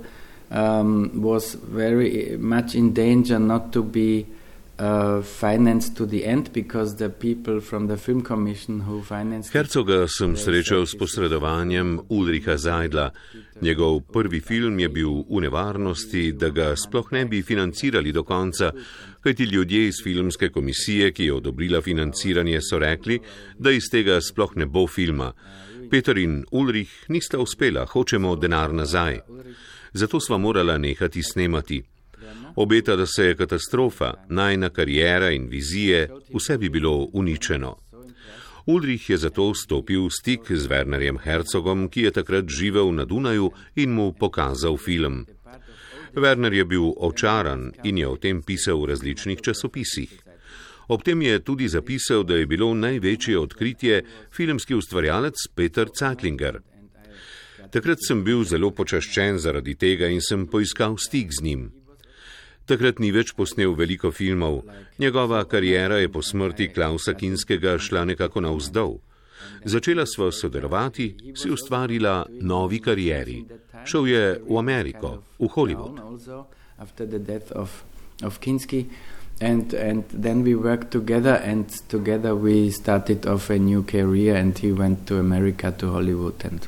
um, 0.52 1.12
was 1.22 1.56
very 1.56 2.38
much 2.38 2.76
in 2.76 2.94
danger 2.94 3.40
not 3.40 3.72
to 3.72 3.84
be 3.84 4.26
uh, 4.80 5.22
financed 5.22 5.96
to 5.96 6.06
the 6.06 6.26
end 6.26 6.52
because 6.54 6.96
the 6.96 7.10
people 7.10 7.62
from 7.62 7.88
the 7.88 7.98
film 7.98 8.22
commission 8.22 8.82
who 8.82 9.02
financed 9.02 9.54
Herzoga 9.54 10.08
sem 10.08 10.36
srečal 10.36 10.86
s 10.86 10.96
posredovanjem 10.98 12.00
Ulrika 12.10 12.58
Zajdla. 12.58 13.12
Njegov 13.62 14.02
prvi 14.12 14.40
film 14.42 14.80
je 14.80 14.90
bil 14.90 15.24
v 15.30 15.42
nevarnosti, 15.42 16.32
da 16.32 16.50
ga 16.50 16.76
sploh 16.76 17.12
ne 17.12 17.26
bi 17.26 17.42
financirali 17.42 18.12
do 18.12 18.24
konca, 18.24 18.72
kajti 19.22 19.44
ljudje 19.44 19.88
iz 19.88 20.02
filmske 20.04 20.50
komisije, 20.50 21.12
ki 21.12 21.26
je 21.26 21.34
odobrila 21.34 21.82
financiranje, 21.82 22.60
so 22.62 22.80
rekli, 22.80 23.20
da 23.60 23.72
iz 23.72 23.86
tega 23.92 24.18
sploh 24.22 24.56
ne 24.56 24.66
bo 24.66 24.88
filma. 24.88 25.32
Peter 25.92 26.18
in 26.18 26.46
Ulrich 26.52 27.10
nista 27.10 27.40
uspela, 27.40 27.86
hočemo 27.86 28.36
denar 28.36 28.74
nazaj 28.74 29.20
zato 29.94 30.20
sva 30.20 30.38
morala 30.38 30.78
nehati 30.78 31.24
snemati. 31.24 31.84
Obeta, 32.56 32.96
da 32.96 33.06
se 33.06 33.26
je 33.26 33.36
katastrofa, 33.36 34.14
najna 34.30 34.70
karijera 34.70 35.32
in 35.32 35.48
vizije, 35.48 36.10
vse 36.34 36.58
bi 36.58 36.70
bilo 36.70 37.08
uničeno. 37.14 37.78
Ulrich 38.66 39.10
je 39.10 39.18
zato 39.18 39.54
stopil 39.54 40.06
v 40.06 40.10
stik 40.12 40.52
z 40.52 40.68
Wernerjem 40.68 41.18
Herzogom, 41.20 41.90
ki 41.90 42.02
je 42.02 42.12
takrat 42.12 42.48
živel 42.48 42.94
na 42.96 43.06
Dunaju 43.06 43.52
in 43.76 43.92
mu 43.92 44.14
pokazal 44.14 44.78
film. 44.78 45.26
Werner 46.14 46.54
je 46.54 46.66
bil 46.66 46.92
očaran 46.98 47.72
in 47.84 47.98
je 47.98 48.08
o 48.08 48.18
tem 48.18 48.42
pisal 48.42 48.82
v 48.82 48.86
različnih 48.86 49.42
časopisih. 49.42 50.31
Ob 50.92 51.04
tem 51.04 51.22
je 51.22 51.40
tudi 51.40 51.70
zapisal, 51.72 52.24
da 52.24 52.36
je 52.36 52.46
bilo 52.46 52.74
največje 52.74 53.40
odkritje 53.40 54.04
filmski 54.36 54.76
ustvarjalec 54.76 55.36
Peter 55.56 55.88
Zeitlinger. 56.00 56.60
Takrat 57.72 58.04
sem 58.04 58.24
bil 58.28 58.44
zelo 58.44 58.74
počaščen 58.76 59.40
zaradi 59.40 59.78
tega 59.80 60.10
in 60.12 60.20
sem 60.20 60.44
poiskal 60.52 60.98
stik 61.00 61.32
z 61.32 61.46
njim. 61.46 61.62
Takrat 62.68 63.00
ni 63.00 63.14
več 63.16 63.32
posnel 63.38 63.72
veliko 63.80 64.12
filmov, 64.12 64.66
njegova 65.00 65.46
karijera 65.48 66.02
je 66.04 66.12
po 66.12 66.22
smrti 66.22 66.68
Klausa 66.76 67.14
Kinskega 67.14 67.78
šla 67.80 68.04
nekako 68.12 68.44
navzdol. 68.44 68.98
Začela 69.64 70.04
sva 70.06 70.28
sodelovati, 70.32 71.08
si 71.36 71.50
ustvarila 71.50 72.26
novi 72.42 72.82
karieri. 72.84 73.46
Šel 73.86 74.08
je 74.12 74.26
v 74.44 74.60
Ameriko, 74.60 75.24
v 75.40 75.48
Hollywood. 75.56 76.04
And, 79.42 79.74
and 79.74 80.04
then 80.14 80.44
we 80.44 80.56
worked 80.56 80.92
together, 80.92 81.42
and 81.44 81.66
together 81.90 82.36
we 82.36 82.70
started 82.70 83.26
off 83.26 83.50
a 83.50 83.58
new 83.58 83.84
career. 83.84 84.36
And 84.36 84.58
he 84.58 84.72
went 84.72 85.08
to 85.08 85.18
America, 85.18 85.72
to 85.80 85.92
Hollywood, 85.92 86.46
and 86.46 86.68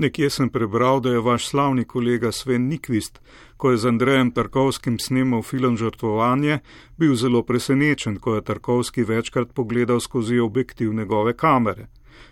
Nekje 0.00 0.30
sem 0.30 0.48
prebral, 0.48 1.00
da 1.00 1.10
je 1.10 1.20
vaš 1.20 1.48
slavni 1.48 1.84
kolega 1.84 2.32
Sven 2.32 2.68
Nikvist, 2.68 3.20
ko 3.56 3.70
je 3.70 3.76
z 3.76 3.88
Andrejem 3.88 4.30
Tarkovskim 4.32 4.98
snemal 4.98 5.42
film 5.42 5.76
Žrtvovanje, 5.76 6.58
bil 6.96 7.14
zelo 7.14 7.42
presenečen, 7.42 8.16
ko 8.16 8.34
je 8.34 8.44
Tarkovski 8.44 9.02
večkrat 9.02 9.52
pogledal 9.54 10.00
skozi 10.00 10.38
objektiv 10.38 10.94
njegove 10.94 11.36
kamere. 11.36 11.86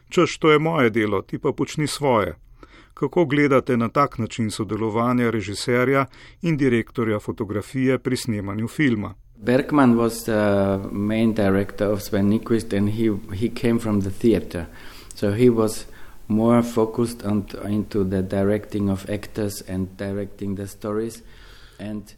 Češ, 0.08 0.38
to 0.38 0.50
je 0.50 0.58
moje 0.58 0.90
delo, 0.90 1.22
ti 1.22 1.38
pa 1.38 1.52
počni 1.52 1.86
svoje. 1.86 2.36
Kako 2.98 3.24
gledate 3.24 3.76
na 3.76 3.88
tak 3.88 4.18
način 4.18 4.50
sodelovanja 4.50 5.30
režiserja 5.30 6.06
in 6.42 6.56
direktorja 6.56 7.18
fotografije 7.18 7.98
pri 7.98 8.16
snemanju 8.16 8.68
filma? 8.68 9.14
Bergman 9.36 9.94
was 9.94 10.24
the 10.24 10.88
main 10.92 11.34
director 11.34 11.92
of 11.92 12.02
Sven 12.02 12.28
Nykvist 12.28 12.78
and 12.78 12.88
he, 12.88 13.36
he 13.36 13.48
came 13.62 13.78
from 13.78 14.00
the 14.00 14.10
theater. 14.10 14.64
So 15.14 15.30
he 15.32 15.50
was 15.50 15.84
more 16.28 16.62
focused 16.74 17.26
on, 17.26 17.44
into 17.68 18.04
the 18.04 18.22
directing 18.22 18.90
of 18.90 19.10
actors 19.10 19.62
and 19.68 19.88
directing 19.98 20.56
the 20.56 20.66
stories. 20.66 21.22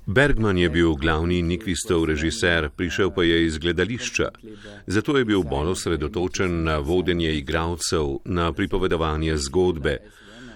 Bergman 0.07 0.59
je 0.59 0.71
bil 0.71 0.95
glavni 0.95 1.43
Nikvistov 1.43 2.05
režiser, 2.05 2.71
prišel 2.77 3.11
pa 3.11 3.23
je 3.23 3.47
iz 3.47 3.59
gledališča. 3.59 4.29
Zato 4.87 5.19
je 5.19 5.25
bil 5.25 5.43
bolj 5.43 5.69
osredotočen 5.69 6.65
na 6.65 6.79
vodenje 6.79 7.35
igralcev, 7.37 8.19
na 8.25 8.53
pripovedovanje 8.53 9.37
zgodbe. 9.37 9.99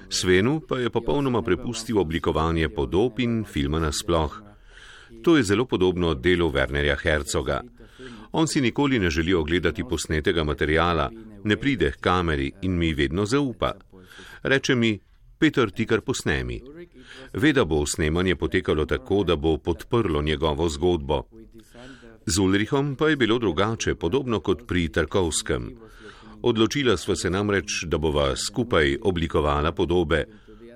Svenu 0.08 0.60
pa 0.68 0.78
je 0.78 0.90
popolnoma 0.90 1.42
prepustil 1.42 1.98
oblikovanje 1.98 2.68
podob 2.68 3.20
in 3.20 3.44
filma 3.44 3.78
nasploh. 3.78 4.42
To 5.22 5.36
je 5.36 5.42
zelo 5.42 5.64
podobno 5.64 6.14
delu 6.14 6.50
Wernerja 6.50 6.96
Herzoga. 6.96 7.62
On 8.32 8.48
si 8.48 8.60
nikoli 8.60 8.98
ne 8.98 9.10
želi 9.10 9.34
ogledati 9.34 9.84
posnetega 9.84 10.44
materijala, 10.44 11.10
ne 11.44 11.56
pride 11.56 11.90
k 11.90 12.00
kameri 12.00 12.52
in 12.62 12.78
mi 12.78 12.94
vedno 12.94 13.26
zaupa. 13.26 13.72
Reče 14.42 14.74
mi, 14.74 14.98
Peter, 15.38 15.70
ti 15.70 15.86
kar 15.86 16.00
posnemi. 16.00 16.60
Ve, 17.32 17.52
da 17.52 17.64
bo 17.64 17.86
snemanje 17.86 18.36
potekalo 18.36 18.86
tako, 18.86 19.24
da 19.24 19.36
bo 19.36 19.56
podprlo 19.58 20.22
njegovo 20.22 20.68
zgodbo. 20.68 21.22
Z 22.26 22.38
Ulrihom 22.38 22.96
pa 22.96 23.08
je 23.08 23.16
bilo 23.16 23.38
drugače, 23.38 23.94
podobno 23.94 24.40
kot 24.40 24.66
pri 24.66 24.88
Tarkovskem. 24.88 25.70
Odločila 26.44 26.96
sva 26.96 27.16
se 27.16 27.30
namreč, 27.30 27.84
da 27.88 27.96
bova 27.98 28.34
skupaj 28.36 28.98
oblikovala 29.02 29.72
podobe. 29.72 30.24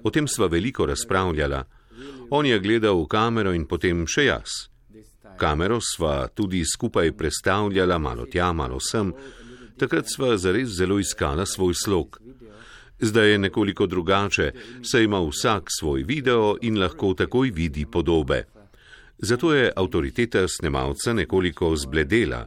O 0.02 0.10
tem 0.10 0.24
sva 0.28 0.46
veliko 0.48 0.86
razpravljala. 0.86 1.64
On 2.30 2.46
je 2.46 2.58
gledal 2.58 3.02
v 3.02 3.08
kamero 3.12 3.52
in 3.52 3.66
potem 3.68 4.06
še 4.08 4.24
jaz. 4.24 4.54
Kamero 5.36 5.76
sva 5.84 6.30
tudi 6.32 6.62
skupaj 6.64 7.12
predstavljala, 7.12 7.98
malo 7.98 8.24
tja, 8.32 8.48
malo 8.52 8.80
sem. 8.80 9.12
Takrat 9.76 10.08
sva 10.08 10.38
zares 10.40 10.72
zelo 10.78 10.96
iskala 10.98 11.44
svoj 11.46 11.76
slog. 11.76 12.16
Zdaj 13.00 13.30
je 13.30 13.38
nekoliko 13.38 13.86
drugače, 13.86 14.50
saj 14.82 15.04
ima 15.04 15.20
vsak 15.20 15.68
svoj 15.68 16.02
video 16.08 16.56
in 16.62 16.80
lahko 16.80 17.12
takoj 17.14 17.52
vidi 17.54 17.84
podobe. 17.84 18.46
Zato 19.18 19.52
je 19.54 19.72
avtoriteta 19.76 20.48
snemalca 20.48 21.12
nekoliko 21.12 21.76
zbledela. 21.76 22.46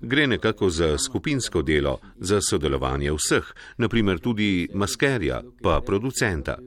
Gre 0.00 0.26
nekako 0.26 0.70
za 0.70 0.98
skupinsko 0.98 1.62
delo, 1.62 1.98
za 2.18 2.40
sodelovanje 2.40 3.12
vseh, 3.12 3.44
naprimer 3.76 4.18
tudi 4.18 4.68
maskerja, 4.74 5.42
pa 5.62 5.80
producenta. 5.86 6.58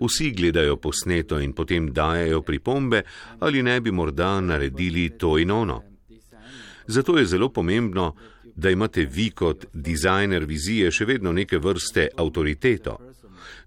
Vsi 0.00 0.30
gledajo 0.30 0.76
posneto 0.76 1.38
in 1.40 1.52
potem 1.52 1.92
dajajo 1.92 2.42
pripombe, 2.42 3.02
ali 3.40 3.62
ne 3.62 3.80
bi 3.80 3.90
morda 3.90 4.40
naredili 4.40 5.10
to 5.18 5.38
in 5.38 5.50
ono. 5.50 5.82
Zato 6.86 7.18
je 7.18 7.26
zelo 7.26 7.48
pomembno, 7.48 8.14
da 8.56 8.70
imate 8.70 9.04
vi 9.04 9.30
kot 9.30 9.66
dizajner 9.72 10.44
vizije 10.44 10.90
še 10.90 11.04
vedno 11.04 11.32
neke 11.32 11.58
vrste 11.58 12.08
avtoriteto. 12.16 12.98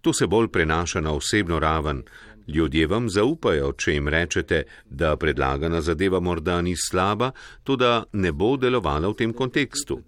To 0.01 0.13
se 0.13 0.27
bolj 0.27 0.47
prenaša 0.47 1.01
na 1.01 1.11
osebno 1.11 1.59
raven. 1.59 2.03
Ljudje 2.47 2.87
vam 2.87 3.09
zaupajo, 3.09 3.73
če 3.75 3.93
jim 3.93 4.07
rečete, 4.07 4.63
da 4.89 5.15
predlagana 5.19 5.81
zadeva 5.81 6.19
morda 6.19 6.61
ni 6.61 6.75
slaba, 6.79 7.31
to 7.63 7.75
da 7.75 8.05
ne 8.13 8.31
bo 8.31 8.55
delovala 8.57 9.11
v 9.11 9.17
tem 9.19 9.33
kontekstu. 9.33 9.99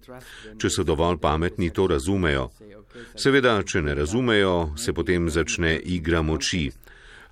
Če 0.58 0.70
so 0.70 0.84
dovolj 0.88 1.20
pametni, 1.20 1.70
to 1.70 1.88
razumejo. 1.92 2.50
Seveda, 3.16 3.60
če 3.64 3.82
ne 3.82 3.96
razumejo, 3.96 4.56
se 4.78 4.94
potem 4.94 5.30
začne 5.30 5.76
igra 5.84 6.22
moči. 6.22 6.70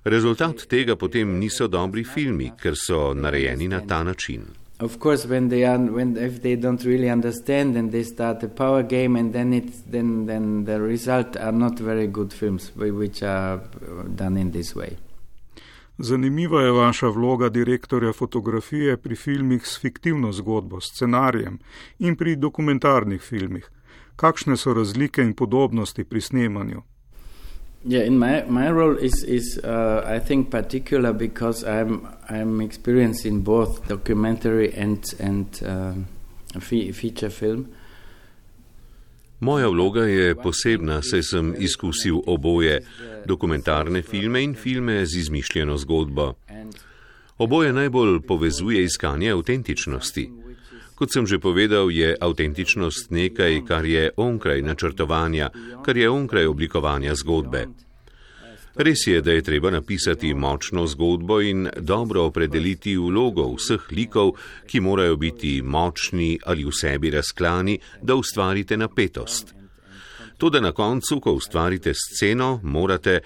Rezultat 0.04 0.68
tega 0.68 0.96
potem 0.96 1.38
niso 1.40 1.68
dobri 1.68 2.04
filmi, 2.04 2.52
ker 2.60 2.76
so 2.76 3.14
narejeni 3.14 3.68
na 3.68 3.80
ta 3.80 4.04
način. 4.04 4.44
Of 4.80 4.98
course, 4.98 5.26
when 5.26 5.48
they 5.48 5.64
are, 5.64 5.78
when 5.78 6.16
if 6.16 6.40
they 6.42 6.56
don't 6.56 6.84
really 6.84 7.10
understand, 7.10 7.76
and 7.76 7.90
they 7.90 8.04
start 8.04 8.42
a 8.42 8.48
power 8.48 8.82
game, 8.82 9.16
and 9.16 9.32
then 9.32 9.52
it's 9.52 9.82
then 9.90 10.26
then 10.26 10.64
the 10.64 10.80
result 10.80 11.36
are 11.36 11.52
not 11.52 11.78
very 11.78 12.06
good 12.06 12.32
films, 12.32 12.70
which 12.76 13.22
are 13.22 13.60
done 14.14 14.36
in 14.36 14.50
this 14.50 14.74
way. 14.76 14.96
Zanimiva 15.98 16.62
je 16.62 16.72
vaša 16.72 17.08
vloga 17.08 17.48
direktorja 17.48 18.12
fotografije 18.12 18.96
pri 18.96 19.16
filmih 19.16 19.66
s 19.66 19.80
fiktivno 19.80 20.32
zgodbo, 20.32 20.80
scenarijem 20.80 21.58
in 21.98 22.16
pri 22.16 22.36
dokumentarnih 22.36 23.22
filmih. 23.22 23.70
Kakšne 24.16 24.56
so 24.56 24.74
razlike 24.74 25.22
in 25.22 25.34
podobnosti 25.34 26.04
pri 26.04 26.20
snemanju? 26.20 26.82
Yeah, 27.84 28.02
in 28.02 28.18
my 28.18 28.44
my 28.48 28.70
role 28.70 28.96
is 28.96 29.22
is 29.22 29.60
uh, 29.64 30.02
I 30.04 30.18
think 30.18 30.50
particular 30.50 31.12
because 31.12 31.64
I'm 31.64 32.08
I'm 32.28 32.60
experienced 32.60 33.24
in 33.24 33.40
both 33.40 33.86
documentary 33.88 34.74
and 34.74 35.04
and 35.20 35.46
uh, 35.62 35.94
feature 36.60 37.30
film. 37.30 37.68
Moja 39.40 39.68
vloga 39.68 40.02
je 40.02 40.34
posebna, 40.34 41.02
saj 41.02 41.22
sem 41.22 41.54
izkusil 41.58 42.18
oboje, 42.26 42.80
dokumentarne 43.26 44.02
filme 44.02 44.42
in 44.42 44.54
filme 44.54 45.06
z 45.06 45.18
izmišljeno 45.18 45.76
zgodbo. 45.78 46.34
Oboje 47.38 47.72
najbolj 47.72 48.20
povezuje 48.20 48.82
iskanje 48.84 49.30
avtentičnosti. 49.30 50.30
Kot 50.98 51.14
sem 51.14 51.30
že 51.30 51.38
povedal, 51.38 51.94
je 51.94 52.10
avtentičnost 52.18 53.14
nekaj, 53.14 53.62
kar 53.62 53.86
je 53.86 54.10
onkraj 54.18 54.58
načrtovanja, 54.66 55.54
kar 55.86 55.94
je 55.94 56.10
onkraj 56.10 56.50
oblikovanja 56.50 57.14
zgodbe. 57.14 57.70
Res 58.78 59.06
je, 59.06 59.22
da 59.22 59.32
je 59.32 59.42
treba 59.42 59.70
napisati 59.70 60.34
močno 60.34 60.86
zgodbo 60.86 61.38
in 61.40 61.68
dobro 61.78 62.26
opredeliti 62.26 62.96
vlogo 62.98 63.46
vseh 63.54 63.86
likov, 63.94 64.34
ki 64.66 64.82
morajo 64.82 65.16
biti 65.16 65.62
močni 65.62 66.38
ali 66.46 66.66
v 66.66 66.74
sebi 66.74 67.10
razklani, 67.14 67.78
da 68.02 68.18
ustvarite 68.18 68.76
napetost. 68.76 69.54
To, 70.38 70.50
da 70.50 70.60
na 70.60 70.72
koncu, 70.72 71.20
ko 71.20 71.32
ustvarite 71.38 71.94
sceno, 71.94 72.60
morate, 72.62 73.20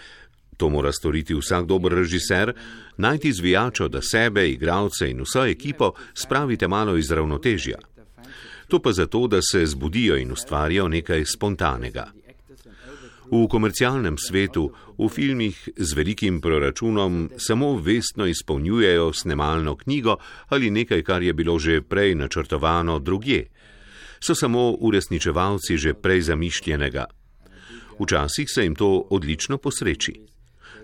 to 0.63 0.69
mora 0.69 0.93
storiti 0.93 1.35
vsak 1.35 1.67
dober 1.67 1.93
režiser, 1.93 2.53
najti 2.97 3.33
zvijačo, 3.33 3.89
da 3.89 3.99
sebe, 4.03 4.47
igralce 4.51 5.11
in 5.11 5.21
vso 5.23 5.43
ekipo 5.45 5.93
spravite 6.15 6.69
malo 6.69 6.97
iz 6.97 7.11
ravnotežja. 7.11 7.79
To 8.69 8.79
pa 8.79 8.93
zato, 8.93 9.27
da 9.27 9.41
se 9.43 9.67
zbudijo 9.67 10.17
in 10.17 10.33
ustvarijo 10.33 10.87
nekaj 10.89 11.25
spontanega. 11.35 12.13
V 13.33 13.49
komercialnem 13.51 14.15
svetu, 14.19 14.71
v 14.99 15.09
filmih 15.09 15.69
z 15.77 15.95
velikim 15.99 16.41
proračunom, 16.41 17.31
samo 17.39 17.75
vestno 17.77 18.27
izpolnjujejo 18.27 19.13
snemalno 19.13 19.77
knjigo 19.77 20.17
ali 20.49 20.71
nekaj, 20.71 21.03
kar 21.03 21.23
je 21.23 21.33
bilo 21.33 21.59
že 21.59 21.81
prej 21.83 22.15
načrtovano 22.15 22.99
drugje. 22.99 23.49
So 24.21 24.35
samo 24.35 24.71
uresničevalci 24.79 25.77
že 25.77 25.95
prej 25.95 26.21
zamišljenega. 26.21 27.05
Včasih 27.99 28.47
se 28.51 28.63
jim 28.63 28.75
to 28.75 29.07
odlično 29.11 29.59
posreči. 29.59 30.33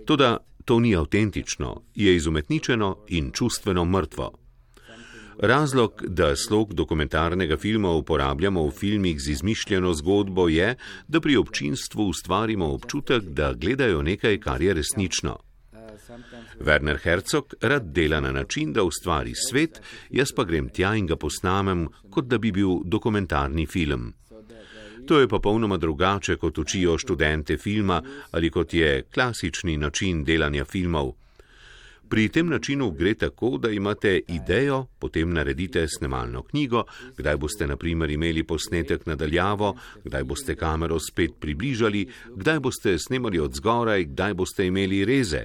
Toda 0.09 0.37
to 0.65 0.81
ni 0.81 0.97
avtentično, 0.97 1.83
je 1.95 2.17
izumetničeno 2.17 2.97
in 3.09 3.31
čustveno 3.33 3.85
mrtvo. 3.85 4.33
Razlog, 5.39 6.03
da 6.07 6.37
slog 6.37 6.75
dokumentarnega 6.75 7.57
filma 7.57 7.91
uporabljamo 7.91 8.67
v 8.67 8.71
filmih 8.71 9.21
z 9.21 9.31
izmišljeno 9.31 9.93
zgodbo, 9.95 10.49
je, 10.49 10.77
da 11.09 11.21
pri 11.21 11.37
občinstvu 11.37 12.09
ustvarimo 12.09 12.71
občutek, 12.73 13.23
da 13.23 13.53
gledajo 13.53 14.03
nekaj, 14.03 14.41
kar 14.41 14.63
je 14.63 14.75
resnično. 14.75 15.37
Werner 16.61 16.99
Herzog 17.03 17.55
rad 17.61 17.93
dela 17.93 18.21
na 18.21 18.33
način, 18.33 18.73
da 18.73 18.83
ustvari 18.83 19.35
svet, 19.35 19.83
jaz 20.11 20.33
pa 20.37 20.45
grem 20.45 20.69
tja 20.69 20.95
in 20.97 21.07
ga 21.07 21.17
posnamem, 21.17 21.89
kot 22.11 22.25
da 22.25 22.39
bi 22.39 22.53
bil 22.53 22.81
dokumentarni 22.85 23.67
film. 23.67 24.15
To 25.09 25.21
je 25.21 25.29
popolnoma 25.29 25.77
drugače, 25.77 26.37
kot 26.37 26.59
učijo 26.59 26.99
študente 26.99 27.57
filma 27.57 28.03
ali 28.31 28.51
kot 28.51 28.75
je 28.75 29.03
klasični 29.15 29.77
način 29.77 30.25
delanja 30.25 30.65
filmov. 30.65 31.13
Pri 32.09 32.29
tem 32.29 32.49
načinu 32.49 32.91
gre 32.91 33.15
tako, 33.15 33.59
da 33.59 33.71
imate 33.71 34.21
idejo, 34.29 34.87
potem 34.99 35.33
naredite 35.33 35.87
snemalno 35.89 36.43
knjigo, 36.43 36.85
kdaj 37.17 37.37
boste 37.37 37.67
naprimer 37.67 38.11
imeli 38.11 38.43
posnetek 38.43 39.07
nadaljavo, 39.07 39.75
kdaj 40.05 40.25
boste 40.25 40.57
kamero 40.57 41.01
spet 41.01 41.31
približali, 41.41 42.07
kdaj 42.37 42.61
boste 42.61 42.99
snemali 42.99 43.39
od 43.39 43.55
zgoraj, 43.55 44.05
kdaj 44.05 44.35
boste 44.35 44.67
imeli 44.67 45.05
reze. 45.05 45.45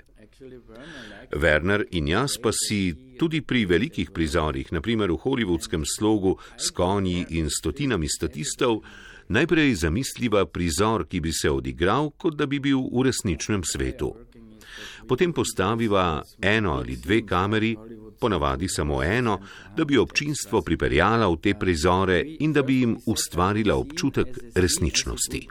Werner 1.31 1.85
in 1.91 2.07
jaz 2.07 2.35
pa 2.41 2.51
si 2.51 2.93
tudi 3.19 3.41
pri 3.41 3.65
velikih 3.65 4.11
prizorih, 4.11 4.71
naprimer 4.71 5.11
v 5.11 5.19
hollywoodskem 5.23 5.87
slogu 5.87 6.35
s 6.57 6.71
konji 6.71 7.25
in 7.29 7.49
stotinami 7.49 8.09
statistov, 8.09 8.83
najprej 9.33 9.75
zamisliva 9.81 10.45
prizor, 10.45 11.07
ki 11.09 11.19
bi 11.19 11.33
se 11.33 11.49
odigral, 11.51 12.11
kot 12.17 12.37
da 12.37 12.45
bi 12.45 12.59
bil 12.61 12.85
v 12.91 13.07
resničnem 13.09 13.63
svetu. 13.65 14.13
Potem 15.07 15.33
postaviva 15.33 16.23
eno 16.41 16.77
ali 16.79 16.95
dve 16.95 17.21
kameri, 17.25 17.75
ponavadi 18.19 18.67
samo 18.69 19.03
eno, 19.03 19.39
da 19.75 19.85
bi 19.85 19.97
občinstvo 19.97 20.61
pripeljala 20.61 21.27
v 21.27 21.37
te 21.41 21.53
prizore 21.59 22.21
in 22.39 22.53
da 22.53 22.63
bi 22.63 22.79
jim 22.79 22.97
ustvarila 23.05 23.75
občutek 23.75 24.39
resničnosti. 24.55 25.47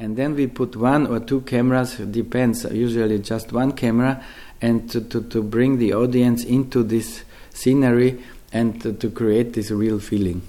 And 0.00 0.16
then 0.16 0.34
we 0.34 0.46
put 0.46 0.76
one 0.76 1.06
or 1.06 1.20
two 1.20 1.40
cameras, 1.40 1.96
depends, 1.98 2.64
usually 2.64 3.18
just 3.18 3.52
one 3.52 3.72
camera, 3.72 4.22
and 4.60 4.90
to, 4.92 5.00
to, 5.00 5.20
to 5.20 5.42
bring 5.42 5.78
the 5.78 5.92
audience 5.92 6.44
into 6.44 6.84
this 6.84 7.24
scenery 7.52 8.18
and 8.52 8.80
to, 8.82 8.92
to 8.92 9.10
create 9.10 9.52
this 9.52 9.70
real 9.70 9.98
feeling. 9.98 10.42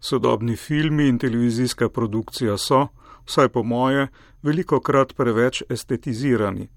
Sodobni 0.00 0.56
filmi 0.56 1.08
in 1.08 1.18
televizijska 1.18 1.88
produkcija 1.88 2.56
so, 2.58 2.86
vsaj 3.26 3.48
po 3.48 3.62
moje, 3.62 4.08
veliko 4.42 4.80
krat 4.80 5.12
preveč 5.16 5.62
estetizirani. 5.68 6.68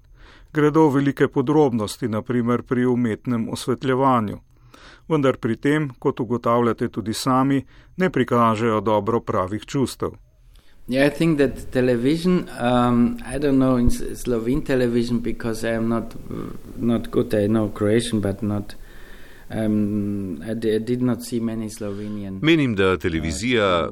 Gredo 0.52 0.88
velike 0.88 1.28
podrobnosti, 1.28 2.08
naprimer 2.08 2.62
pri 2.62 2.84
umetnem 2.86 3.48
osvetljevanju. 3.48 4.38
Vendar 5.08 5.36
pri 5.36 5.56
tem, 5.56 5.88
kot 5.98 6.20
ugotavljate 6.20 6.88
tudi 6.88 7.12
sami, 7.12 7.64
ne 7.96 8.10
prikažejo 8.10 8.80
dobro 8.80 9.20
pravih 9.20 9.66
čustev. 9.66 10.10
Yeah, 10.88 11.06
I 11.06 11.10
think 11.10 11.38
that 11.38 11.72
television. 11.72 12.48
Um, 12.60 13.18
I 13.24 13.38
don't 13.38 13.56
know 13.56 13.78
in 13.78 13.90
Slovene 13.90 14.60
television 14.60 15.18
because 15.20 15.64
I 15.64 15.76
am 15.76 15.88
not 15.88 16.14
not 16.76 17.10
good. 17.10 17.34
I 17.34 17.46
know 17.46 17.70
Croatian, 17.70 18.20
but 18.20 18.42
not. 18.42 18.74
Menim, 22.42 22.74
da 22.74 22.96
televizija 22.96 23.90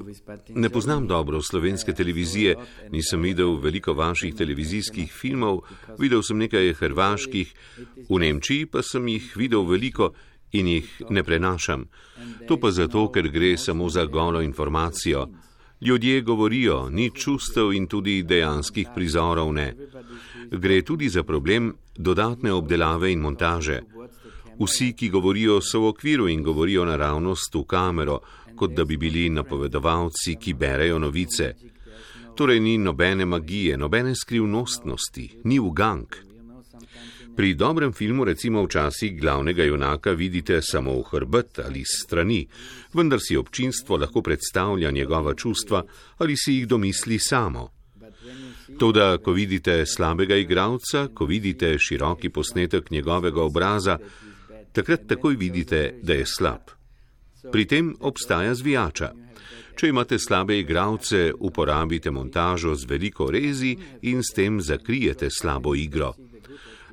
ne 0.48 0.70
poznam 0.70 1.06
dobro 1.06 1.42
slovenske 1.42 1.92
televizije. 1.92 2.56
Nisem 2.90 3.22
videl 3.22 3.56
veliko 3.60 3.92
vaših 3.92 4.34
televizijskih 4.34 5.12
filmov, 5.12 5.60
videl 5.98 6.22
sem 6.22 6.38
nekaj 6.38 6.72
hrvaških, 6.72 7.54
v 8.08 8.18
Nemčiji 8.18 8.66
pa 8.66 8.82
sem 8.82 9.08
jih 9.08 9.32
videl 9.36 9.66
veliko 9.68 10.12
in 10.52 10.68
jih 10.68 11.02
ne 11.10 11.22
prenašam. 11.22 11.86
To 12.48 12.56
pa 12.60 12.70
zato, 12.70 13.08
ker 13.12 13.28
gre 13.28 13.56
samo 13.56 13.88
za 13.88 14.04
golo 14.04 14.42
informacijo. 14.42 15.28
Ljudje 15.80 16.20
govorijo, 16.20 16.88
ni 16.90 17.10
čustev 17.10 17.72
in 17.72 17.86
tudi 17.86 18.22
dejanskih 18.22 18.88
prizorov 18.94 19.52
ne. 19.52 19.74
Gre 20.50 20.82
tudi 20.82 21.08
za 21.08 21.22
problem 21.22 21.72
dodatne 21.96 22.52
obdelave 22.52 23.12
in 23.12 23.20
montaže. 23.20 23.80
Vsi, 24.58 24.92
ki 24.92 25.08
govorijo, 25.08 25.60
so 25.60 25.80
v 25.80 25.92
okviru 25.92 26.28
in 26.28 26.42
govorijo 26.42 26.84
naravnost 26.84 27.54
v 27.54 27.64
kamero, 27.64 28.20
kot 28.56 28.74
da 28.76 28.84
bi 28.84 28.96
bili 28.96 29.28
napovedovalci, 29.30 30.36
ki 30.40 30.54
berejo 30.54 30.98
novice. 30.98 31.54
Torej 32.36 32.60
ni 32.60 32.78
nobene 32.78 33.24
magije, 33.24 33.76
nobene 33.76 34.14
skrivnostnosti, 34.14 35.30
ni 35.44 35.58
ugank. 35.58 36.16
Pri 37.36 37.54
dobrem 37.54 37.92
filmu 37.92 38.24
recimo 38.24 38.62
včasih 38.64 39.20
glavnega 39.20 39.64
junaka 39.64 40.12
vidite 40.12 40.60
samo 40.62 40.92
v 40.98 41.02
hrbet 41.10 41.58
ali 41.64 41.84
strani, 41.84 42.46
vendar 42.92 43.20
si 43.20 43.36
občinstvo 43.36 43.96
lahko 43.96 44.22
predstavlja 44.22 44.90
njegova 44.90 45.34
čustva 45.34 45.84
ali 46.18 46.36
si 46.36 46.52
jih 46.52 46.66
domisli 46.68 47.18
samo. 47.18 47.68
Toda, 48.78 49.18
ko 49.18 49.32
vidite 49.32 49.86
slabega 49.86 50.36
igralca, 50.36 51.08
ko 51.14 51.24
vidite 51.24 51.78
široki 51.78 52.28
posnetek 52.28 52.90
njegovega 52.90 53.42
obraza, 53.42 53.98
takrat 54.72 55.06
takoj 55.08 55.37
vidite, 55.37 55.94
da 56.02 56.14
je 56.14 56.26
slab. 56.26 56.70
Pri 57.52 57.66
tem 57.66 57.94
obstaja 58.00 58.54
zvijača. 58.54 59.12
Če 59.76 59.88
imate 59.88 60.18
slabe 60.18 60.58
igralce, 60.58 61.32
uporabite 61.38 62.11
montažo 62.11 62.74
z 62.74 62.87
veliko 62.87 63.30
rezi 63.30 63.76
in 64.02 64.22
s 64.22 64.35
tem 64.37 64.61
zakrijete 64.61 65.30
slabo 65.30 65.74
igro. 65.74 66.12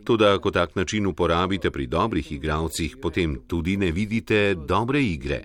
Toda, 0.04 0.38
ko 0.38 0.52
tak 0.52 0.76
način 0.76 1.06
uporabite 1.06 1.72
pri 1.72 1.88
dobrih 1.88 2.32
igralcih, 2.32 2.98
potem 3.02 3.36
tudi 3.48 3.78
ne 3.78 3.92
vidite 3.92 4.56
dobre 4.56 5.04
igre. 5.04 5.44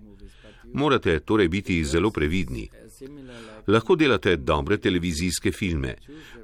Morate 0.73 1.19
torej 1.21 1.49
biti 1.49 1.85
zelo 1.85 2.11
previdni. 2.11 2.69
Lahko 3.67 3.97
delate 3.97 4.37
dobre 4.37 4.77
televizijske 4.77 5.53
filme. 5.53 5.95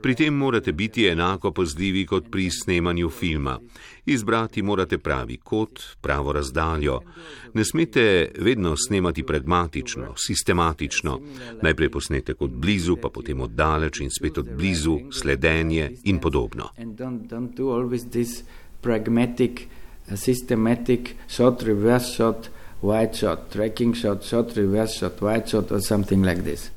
Pri 0.02 0.14
tem 0.14 0.34
morate 0.34 0.72
biti 0.72 1.06
enako 1.06 1.52
pozljivi 1.52 2.06
kot 2.06 2.30
pri 2.30 2.50
snemanju 2.50 3.10
filma. 3.10 3.58
Izbrati 4.06 4.62
morate 4.62 4.98
pravi 4.98 5.36
kot, 5.36 5.80
pravo 6.00 6.32
razdaljo. 6.32 7.00
Ne 7.54 7.64
smete 7.64 8.32
vedno 8.38 8.76
snemati 8.76 9.22
pragmatično, 9.22 10.14
sistematično. 10.16 11.20
Najprej 11.62 11.90
posnete 11.90 12.34
od 12.38 12.50
blizu, 12.50 12.96
pa 12.96 13.08
potem 13.08 13.40
od 13.40 13.50
daleč 13.50 14.00
in 14.00 14.10
spet 14.10 14.38
od 14.38 14.48
blizu, 14.56 14.98
sledenje 15.12 15.90
in 16.04 16.18
podobno. 16.18 16.70
Pragmatic, 18.80 19.60
systematic 20.16 21.10
shot, 21.28 21.62
reverse 21.62 22.14
shot, 22.14 22.48
wide 22.82 23.14
shot, 23.14 23.50
tracking 23.50 23.94
shot, 23.94 24.24
shot, 24.24 24.56
reverse 24.56 24.98
shot, 24.98 25.20
wide 25.20 25.48
shot, 25.48 25.72
or 25.72 25.80
something 25.80 26.24
like 26.24 26.42
this. 26.42 26.70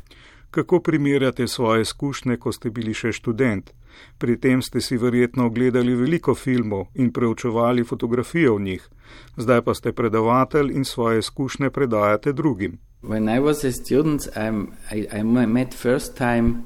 Kako 0.52 0.80
primerjate 0.80 1.48
svoje 1.48 1.82
izkušnje, 1.82 2.38
ko 2.38 2.52
ste 2.52 2.70
bili 2.70 2.94
še 2.94 3.12
študent? 3.12 3.72
Pri 4.18 4.38
tem 4.38 4.62
ste 4.62 4.82
si 4.82 4.98
verjetno 4.98 5.46
ogledali 5.46 5.96
veliko 5.96 6.36
filmov 6.36 6.86
in 6.94 7.12
preučevali 7.14 7.84
fotografije 7.84 8.50
v 8.50 8.62
njih, 8.62 8.90
zdaj 9.38 9.62
pa 9.62 9.74
ste 9.74 9.94
predavatelj 9.94 10.72
in 10.72 10.86
svoje 10.86 11.20
izkušnje 11.20 11.70
predajate 11.70 12.34
drugim. 12.34 12.78
When 13.02 13.30
I 13.30 13.40
was 13.40 13.66
a 13.66 13.72
student, 13.72 14.22
I'm, 14.36 14.68
I, 14.92 15.08
I 15.20 15.24
met 15.24 15.74
first 15.74 16.18
time 16.18 16.64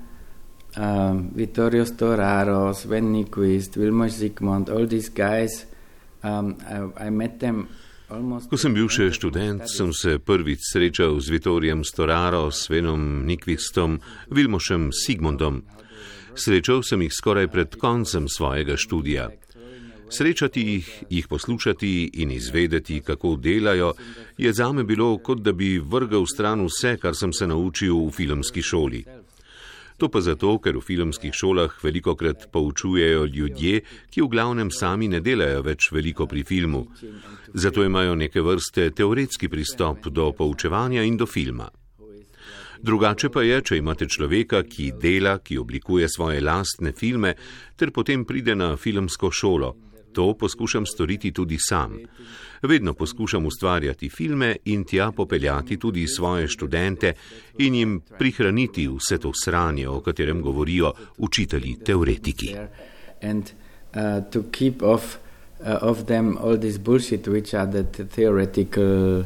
um, 0.78 1.32
Vittorio 1.36 1.86
Storaro, 1.86 2.74
Sven 2.74 3.14
Nyquist, 3.14 3.78
Wilmar 3.78 4.10
Zygmunt, 4.10 4.70
all 4.70 4.88
these 4.88 5.10
guys. 5.10 5.66
Um, 6.24 6.58
I, 6.68 7.08
I 7.08 7.10
met 7.10 7.40
them 7.40 7.68
Ko 8.08 8.56
sem 8.56 8.72
bil 8.72 8.88
še 8.88 9.10
študent, 9.12 9.66
sem 9.68 9.90
se 9.92 10.14
prvič 10.24 10.64
srečal 10.64 11.18
z 11.20 11.28
Vitorijem 11.28 11.82
Storaro, 11.84 12.48
Svenom 12.56 13.26
Nikvistom, 13.28 13.98
Vilmošem 14.32 14.94
Sigmundom. 14.96 15.66
Srečal 16.32 16.86
sem 16.88 17.04
jih 17.04 17.12
skoraj 17.12 17.50
pred 17.52 17.76
koncem 17.76 18.32
svojega 18.32 18.80
študija. 18.80 19.28
Srečati 20.08 20.64
jih, 20.64 20.88
jih 21.10 21.28
poslušati 21.28 22.24
in 22.24 22.32
izvedeti, 22.32 23.02
kako 23.04 23.36
delajo, 23.36 23.92
je 24.40 24.54
zame 24.56 24.88
bilo, 24.88 25.18
kot 25.20 25.44
da 25.44 25.52
bi 25.52 25.76
vrgal 25.76 26.24
stran 26.32 26.64
vse, 26.64 26.96
kar 27.04 27.12
sem 27.12 27.36
se 27.36 27.48
naučil 27.48 28.08
v 28.08 28.12
filmski 28.16 28.64
šoli. 28.64 29.04
To 29.98 30.10
pa 30.14 30.22
zato, 30.22 30.52
ker 30.62 30.78
v 30.78 30.84
filmskih 30.86 31.34
šolah 31.34 31.74
veliko 31.82 32.14
krat 32.16 32.52
poučujejo 32.54 33.26
ljudje, 33.26 33.82
ki 34.14 34.22
v 34.22 34.30
glavnem 34.30 34.70
sami 34.72 35.10
ne 35.10 35.24
delajo 35.26 35.64
več 35.66 35.90
veliko 35.92 36.28
pri 36.30 36.44
filmu. 36.46 36.84
Zato 37.54 37.84
imajo 37.84 38.14
neke 38.16 38.42
vrste 38.46 38.92
teoretski 38.94 39.50
pristop 39.50 40.08
do 40.14 40.30
poučevanja 40.38 41.02
in 41.02 41.18
do 41.18 41.26
filma. 41.26 41.70
Drugače 42.78 43.32
pa 43.34 43.42
je, 43.42 43.58
če 43.62 43.80
imate 43.82 44.06
človeka, 44.06 44.62
ki 44.70 44.92
dela, 45.02 45.40
ki 45.42 45.58
oblikuje 45.58 46.06
svoje 46.10 46.44
lastne 46.46 46.94
filme, 46.94 47.34
ter 47.76 47.90
potem 47.92 48.26
pride 48.26 48.54
na 48.56 48.76
filmsko 48.78 49.32
šolo. 49.34 49.74
To 50.14 50.34
poskušam 50.34 50.86
storiti 50.86 51.32
tudi 51.32 51.58
sam. 51.60 51.98
Vedno 52.62 52.94
poskušam 52.94 53.46
ustvarjati 53.46 54.10
filme 54.10 54.56
in 54.66 54.84
tja 54.84 55.12
popeljati 55.12 55.78
tudi 55.78 56.08
svoje 56.08 56.48
študente 56.48 57.14
in 57.58 57.76
jim 57.76 58.02
prihraniti 58.20 58.88
vse 58.88 59.18
to 59.18 59.32
sranje, 59.44 59.88
o 59.90 60.02
katerem 60.02 60.42
govorijo 60.42 60.94
učitelji 61.18 61.76
teoretiki. 61.86 62.56
And, 63.22 63.44
uh, 63.94 65.18
Uh, 65.60 65.80
of 65.82 66.06
them 66.06 66.38
all 66.38 66.56
this 66.56 66.78
bullshit 66.78 67.28
which 67.28 67.56
are 67.56 67.66
the 67.66 67.84
theoretical 67.84 69.22
uh, 69.22 69.26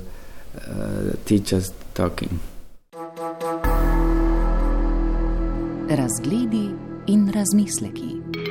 teachers 1.26 1.74
talking. 1.94 2.39
Razgledi 5.89 6.72
in 7.08 7.32
razmisleki. 7.34 8.50